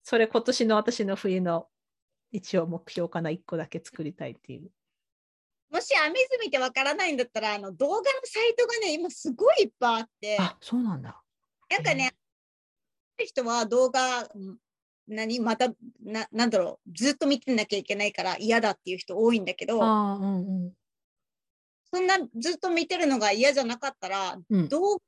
[0.03, 1.69] それ今年の私の冬の
[2.33, 4.71] 一応目標かな、1個だけ作りたいっていう。
[5.69, 11.23] もし編み図見てわからないんだったらあの動画のサイトがね今すごいいっぱいあってあ、そうなんだ。
[11.69, 12.11] なんかね、
[13.19, 14.57] 人は動画うん
[15.11, 15.69] 何また
[16.03, 20.73] ななんだろうずっと見てなきゃいけないから嫌だっていう人多いんだけどうんうん。
[21.93, 24.69] そんなずっと見てるのが嫌じゃなかったらうん。
[24.69, 25.03] 動画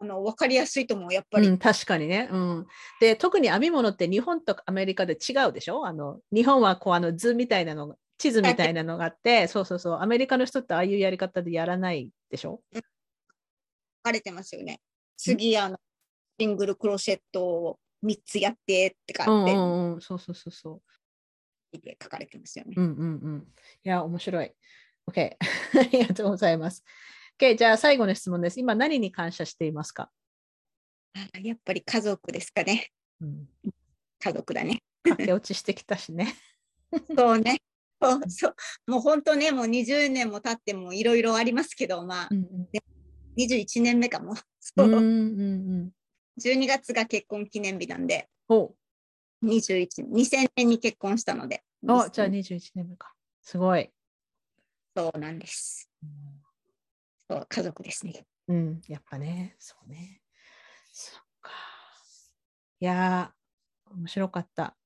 [0.00, 2.66] あの分かりやすいと思うやっぱり、うん、確かにね、うん。
[3.00, 5.86] で、特に編み物って日本とアメリカで違うでしょ？
[5.86, 12.60] あの日本はこうあの図みたいなのが、地図みたいなのがあって、そうそうそう、アメリカの人ってああいうやり方でやらないでしょ？
[12.72, 12.82] 分
[14.02, 14.80] かれてますよね。
[15.16, 15.78] 次あの
[16.40, 20.82] シングルクロシェットを3つやってってうん感じでうんうん、そうそうそうそう。
[22.02, 23.48] 書かれてますよね、うんうんうん。
[23.82, 24.52] いや、面白い。
[25.10, 25.36] OK。
[25.40, 26.84] ありがとうございます。
[27.38, 28.60] OK、じゃあ最後の質問です。
[28.60, 30.10] 今何に感謝していますか、
[31.14, 32.90] あやっぱり家族ですかね
[33.20, 33.48] うん、
[34.20, 34.82] 家族だね。
[35.04, 36.34] 駆け落ちしてきたしね。
[37.16, 37.58] そうね。
[38.00, 38.54] そうそう。
[38.90, 42.68] もう本当ね、もう20年も経ってもいろいろありますけど、まあ、うん
[43.36, 44.30] 21年目かも。
[44.30, 44.36] うん。
[44.60, 44.88] そうう。
[44.90, 45.04] んうんう
[45.86, 45.90] ん。
[46.38, 48.74] 12月が結婚記念日なんで、お
[49.42, 51.62] 21、2000年に結婚したので。
[51.86, 53.12] あ、じゃあ21年目か。
[53.42, 53.90] すごい。
[54.96, 55.90] そうなんです。
[57.28, 58.24] そう、家族ですね。
[58.48, 60.20] うん、やっぱね、そうね。
[60.92, 61.50] そっか。
[62.80, 64.76] いやー、面白かった。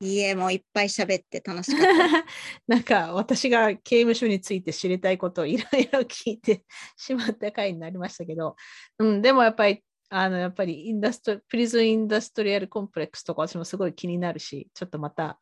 [0.00, 2.26] いいえ、もういっぱい喋って楽しかった。
[2.66, 6.64] なんか私が刑務所について知りたいことをいろいろ聞いて
[6.96, 8.56] しまった回になりましたけど、
[8.98, 15.40] うん、でもやっぱり、あのやっぱりインダストプリズンインダストリアルコンプレックスとか私もすごい気になるし、ちょっとまた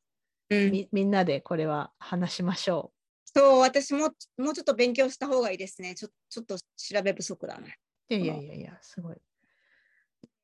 [0.50, 2.92] うん、みみんなでこれは話しましょ
[3.34, 5.94] そう、私ももうちょっと勉強した方がいいですね。
[5.94, 7.66] ちょちょっと調べ不足だな。
[7.66, 8.14] う。
[8.14, 9.16] いやいやいやいや、すごい。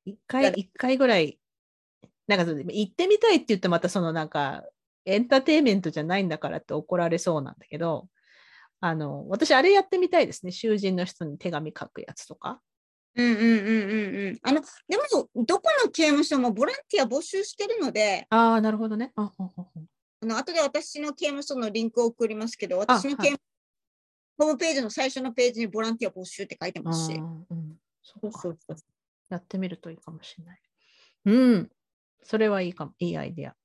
[0.07, 1.39] 一回、一回ぐらい、
[2.27, 4.65] なんか行ってみたいって言ってまたそのなんか
[5.05, 8.09] エンターテインメントじゃないんだからって怒られそうなんだけど、
[8.81, 10.53] あの、私あれやってみたいですね。
[10.53, 12.61] 囚人の人に手紙書くやつとか。
[13.15, 14.39] うんうんうんうんうん。
[14.43, 19.13] あの、でも、どこの刑務所もボランティア募集してるので、ああ、なるほどね。
[19.17, 19.87] あほんほんほん
[20.21, 23.39] あの後で私の刑務所のリンクを送りますけど、私のはい刑務
[24.39, 27.13] ホームページの最初のページにボランティア募集って書いてあますし。
[27.13, 28.77] ーうん、そそうそうそう
[29.31, 30.61] やってみるといいかもしれない。
[31.27, 31.71] うん。
[32.23, 32.93] それはいいかも。
[32.99, 33.57] いいアイディア。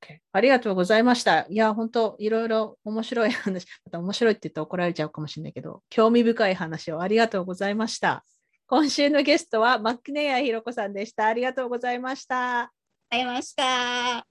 [0.00, 1.46] OK ありがとうございました。
[1.48, 8.24] いや、本当いろいろ面白い話、また面白いって言って怒られちゃうかもしれないけど、興味深い話をありがとうございました。
[8.68, 11.26] 今週のゲストはマックネイアひろこさんでした。
[11.26, 12.62] ありがとうございました。
[12.62, 12.70] あ
[13.12, 14.26] りました。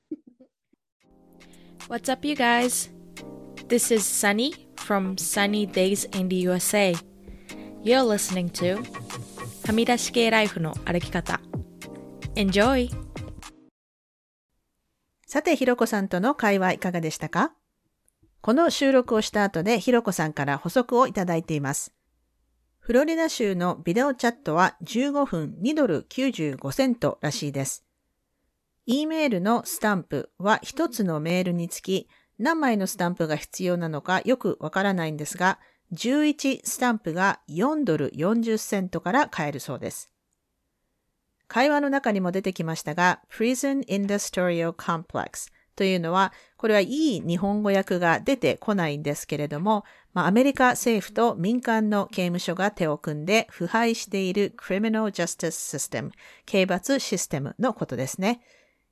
[1.88, 2.92] What's up, you guys?
[3.70, 6.94] This is Sunny from Sunny Days in the USA.
[7.82, 8.84] You're listening to
[9.66, 11.40] はみ出し系ライフの歩き方。
[12.36, 12.90] Enjoy!
[15.26, 17.54] さて、ひろこさんとの会話いかがでしたか？
[18.42, 21.95] この収録をした後でひろこさんから補足をいただいています。
[22.86, 27.84] フロリダ州のビデオチャットは15分2ドル95セントらしいです。
[28.86, 32.08] E メールのスタンプは1つのメールにつき
[32.38, 35.58] 何枚のスタンプが必要なのかよくわからないんですが、
[35.94, 40.14] 11スタンプが4ドル40セントから買えるそうです。
[41.48, 56.12] 会話の中にも出てきましたが、Prison Industrial Complex というのは、これはいい日本語訳が出てこないんですけれども、まあ、アメリカ政府と民間の刑務所が手を組んで腐敗している Criminal Justice System、
[56.46, 58.42] 刑罰システムのことですね。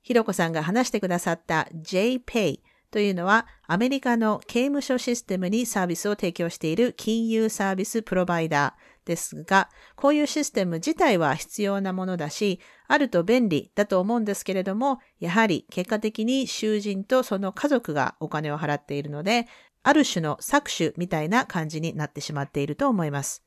[0.01, 2.59] ひろこさんが話してくださった JPay
[2.91, 19.47] というのはアメリカの刑務所システムにサービスを提供している金融サービスプロバイダーですが、こういうシステム自体は必要なものだし、あると便利だと思うんですけれども、やはり結果的に囚人とその家族がお金を払っているので、
[19.83, 23.43] ある種の搾取みたいな感じになってしまっていると思います。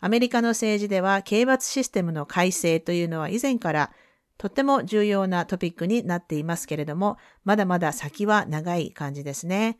[0.00, 3.92] アメリカの政治では刑罰システムの改正というのは以前から
[4.36, 9.78] とっても重要なトピックになっていますけれども、まだまだ先は長い感じですね。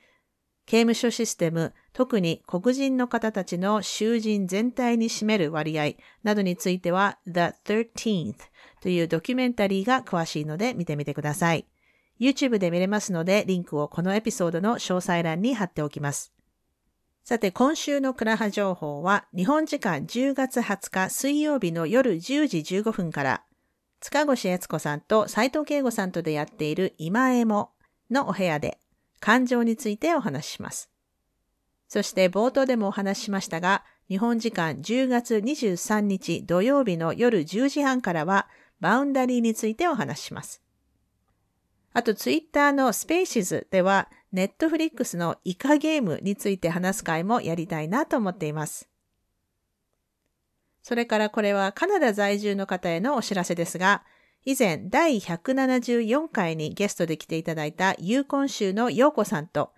[0.69, 8.35] 刑務所システム、特に黒人の方たちの囚人全体に占める割合などについては The 13th
[8.83, 11.66] というドキュメンタリーが詳しいので見てみてください。
[12.21, 16.35] YouTube で見れますのでリンクをこのエピソードの詳細欄に貼っておきます。
[17.25, 23.43] さて、今週のクラハ情報は日本時間10月20日水曜日の夜10時15分から
[24.01, 27.71] 塚越悦子さんと斉藤慶吾さんとでやっている今エモ
[28.11, 28.79] のお部屋で
[29.21, 30.91] 感情についてお話しします。
[31.89, 38.49] そして冒頭でもお話ししましたが、日本時間10月23日土曜日の夜10時半からは
[38.81, 40.62] バウンダリーについてお話しします。
[41.93, 48.89] あとツイッターのスペーシズではネットフリックスのイカゲームについて話す会もやりたいなと思っています。
[50.83, 54.05] それからこれはカナダ在住の方へのお知らせですが、
[54.45, 59.72] 以前第174回にゲストで来ていただいたユーコン州のヨーコさんと、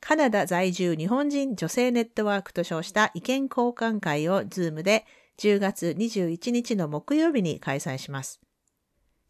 [0.00, 5.06] カナダ在住日本人女性ネットワークと称した意見交換会をズームで
[5.38, 8.40] 10月21日の木曜日に開催します。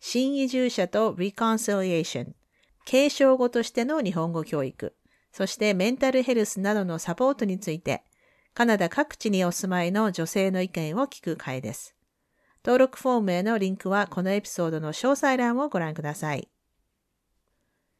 [0.00, 2.32] 新移住者と Reconciliation、
[2.84, 4.94] 継承語としての日本語教育、
[5.32, 8.04] そしてメンタルヘルスなどのサポートについて、
[8.52, 11.93] カナダ各地にお住まいの女性の意見を聞く会です。
[12.64, 16.48] 登録フォームへのリンクはこのエピソードの詳細欄をご覧ください。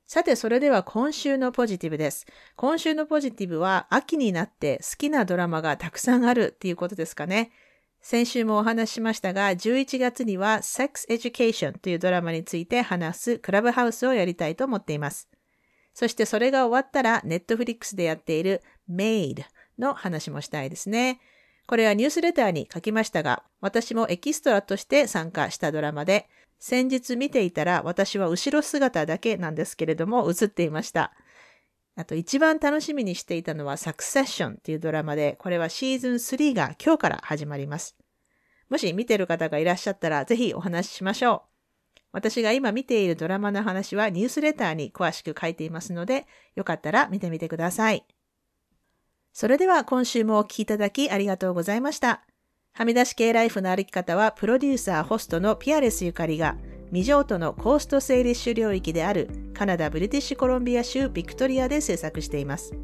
[0.06, 2.26] さて、それでは今週のポジティブです。
[2.56, 7.52] 今週のポジティブは秋になって好きなドラマがたくさんあるっていうことですかね。
[8.00, 15.28] 先週もお話ししましたが、11月には Sex Education というドラマについて話すクラブハウスをやりたいと思っています。
[15.94, 19.44] そしてそれが終わったら、Netflix でやっている Made
[19.78, 21.20] の話もしたいですね。
[21.66, 31.12] これはニュースレターに書きましたが、私もエキストラとして参加したドラマで、先日見ていたら私は後ろ姿だけなんですけれども映っていました。
[31.96, 37.96] あと一番楽しみにしていたのはサクセッションっていうドラマで、これはシーズン3が今日から始まります。
[38.68, 41.54] もし見てる方がいらっしゃったらぜひお話ししましょう。
[42.12, 48.04] 私が今見ているドラマの話はニュースレターに詳しく書いていますので、よかったら見てみてください。
[49.34, 52.22] それでは今週もお聴きいただきありがとうございました。
[52.72, 56.56] はみ出し系ライフの歩き方はプロデューサー、ホストのピアレスゆかりが
[56.90, 62.76] 未譲渡のコーストセーリッシュ領域であるカナダ・ブリティッシュコロンビア州ビクトリアで制作しています。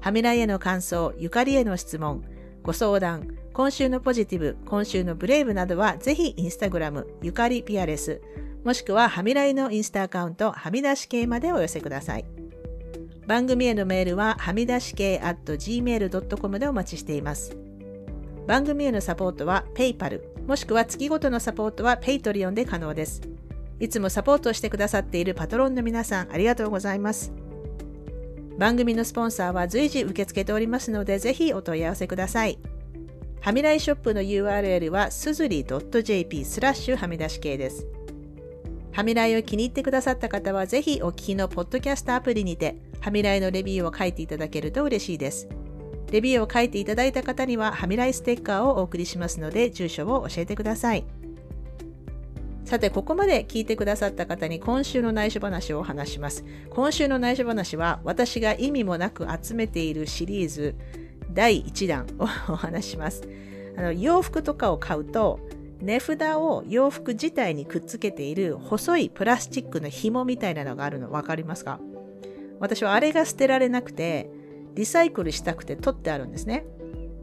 [0.00, 2.24] はみらいへの感想、ゆかりへの質問、
[2.62, 8.22] ご相談、今週のポジティブ、今週のブレイブなどはぜひインスタグラム、ゆかりピアレス、
[8.64, 12.33] もしくははみらいのインスタアカウント、はみ出し系までお寄せください。
[13.26, 17.56] 番組へのメールははみ出し系 at gmail.com でお待ちしています。
[18.46, 23.22] 番組へのサポートは PayPal、もしくは月ごとのサポートは Patreon で可能です。
[23.80, 27.32] いつもサポートしてくださっているパトロンの皆さん、ありがとうございます。
[28.58, 32.58] 番組のスポンサーは随時受け付けておりますので、ぜひお問い合わせください。
[33.40, 37.86] はみらいショップの URL はすずり .jp スラッシュはみ出し系です。
[38.94, 45.48] はみらいを気に入ってくださった方は、ぜひお聞きのポッドキャストアプリにて、はみらいのレビューを書いていただけると嬉しいです。
[46.12, 51.04] レビューを書いていただいた方には、はみらいステッカーをお送りしますので、住所を教えてください。
[52.64, 56.44] さて、ここまで聞いてくださった方に今週の内緒話をお話します。
[56.70, 60.76] 今週の内緒話は、私が意味もなく集めているシリーズ
[61.32, 63.22] 第1弾をお 話します。
[63.76, 65.40] あの洋服とかを買うと、
[65.84, 71.78] 値札を洋服自体にくっつけている細いプラスチックの紐みたいなのがあるの分かりますか？
[72.58, 74.30] 私はあれが捨てられなくて、
[74.74, 76.64] リサイクルしたくて取ってあるんですね。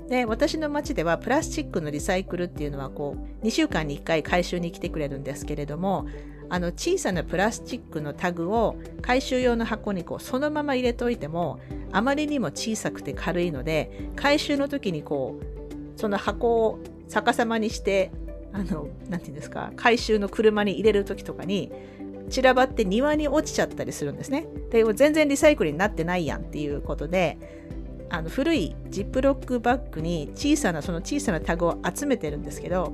[0.10, 6.06] で、私の町ではプラスチックのリサイクルっていうのはこう、2週間に1回回収に来てくれるんですけれども、
[6.50, 11.62] あの小さなプラスチックのタグを回収用の箱にこうそのまま入れておいても
[11.94, 18.12] あまりにも小さくて軽いので回収の時にこうその箱を逆さまにして
[18.54, 21.72] あの何て言うんですか回収の車に入れる時とかに
[22.30, 24.48] 散らばって庭に落ちちゃったりするんですね。
[24.70, 27.38] で全然リサイクルになってないやんっていうことで
[28.10, 32.94] あの古いジップロックバッグに小さなその小さなタグを集めてるんですけど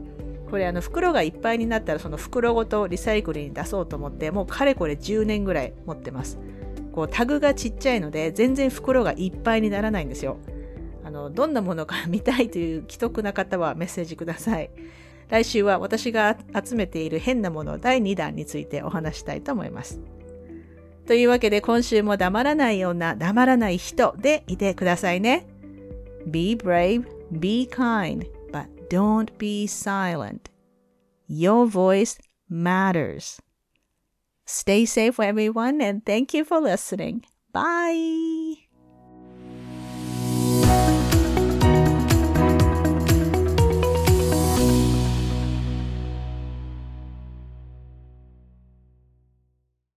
[0.50, 6.40] これあの袋がいっぱいになったらその袋ごとリサイクルに出そうと思ってもうかれこれ10年ぐらい持ってます。
[6.94, 10.38] こうタグがちっちゃいので全然袋がいっぱいにならないんですよ。
[11.04, 14.72] あのどんなものか見たいという既得な方はメッセージください。
[15.30, 20.00] 来週は私が集めている変なもの第2弾についてお話したいと思います。
[21.06, 25.48] というわけで今週も黙らない女、黙らない人でいてくださいね。
[26.30, 30.52] Be brave, be kind, but don't be silent.
[31.30, 32.20] Your voice
[32.50, 33.42] matters.
[34.46, 37.22] Stay safe, everyone, and thank you for listening.
[37.54, 38.67] Bye!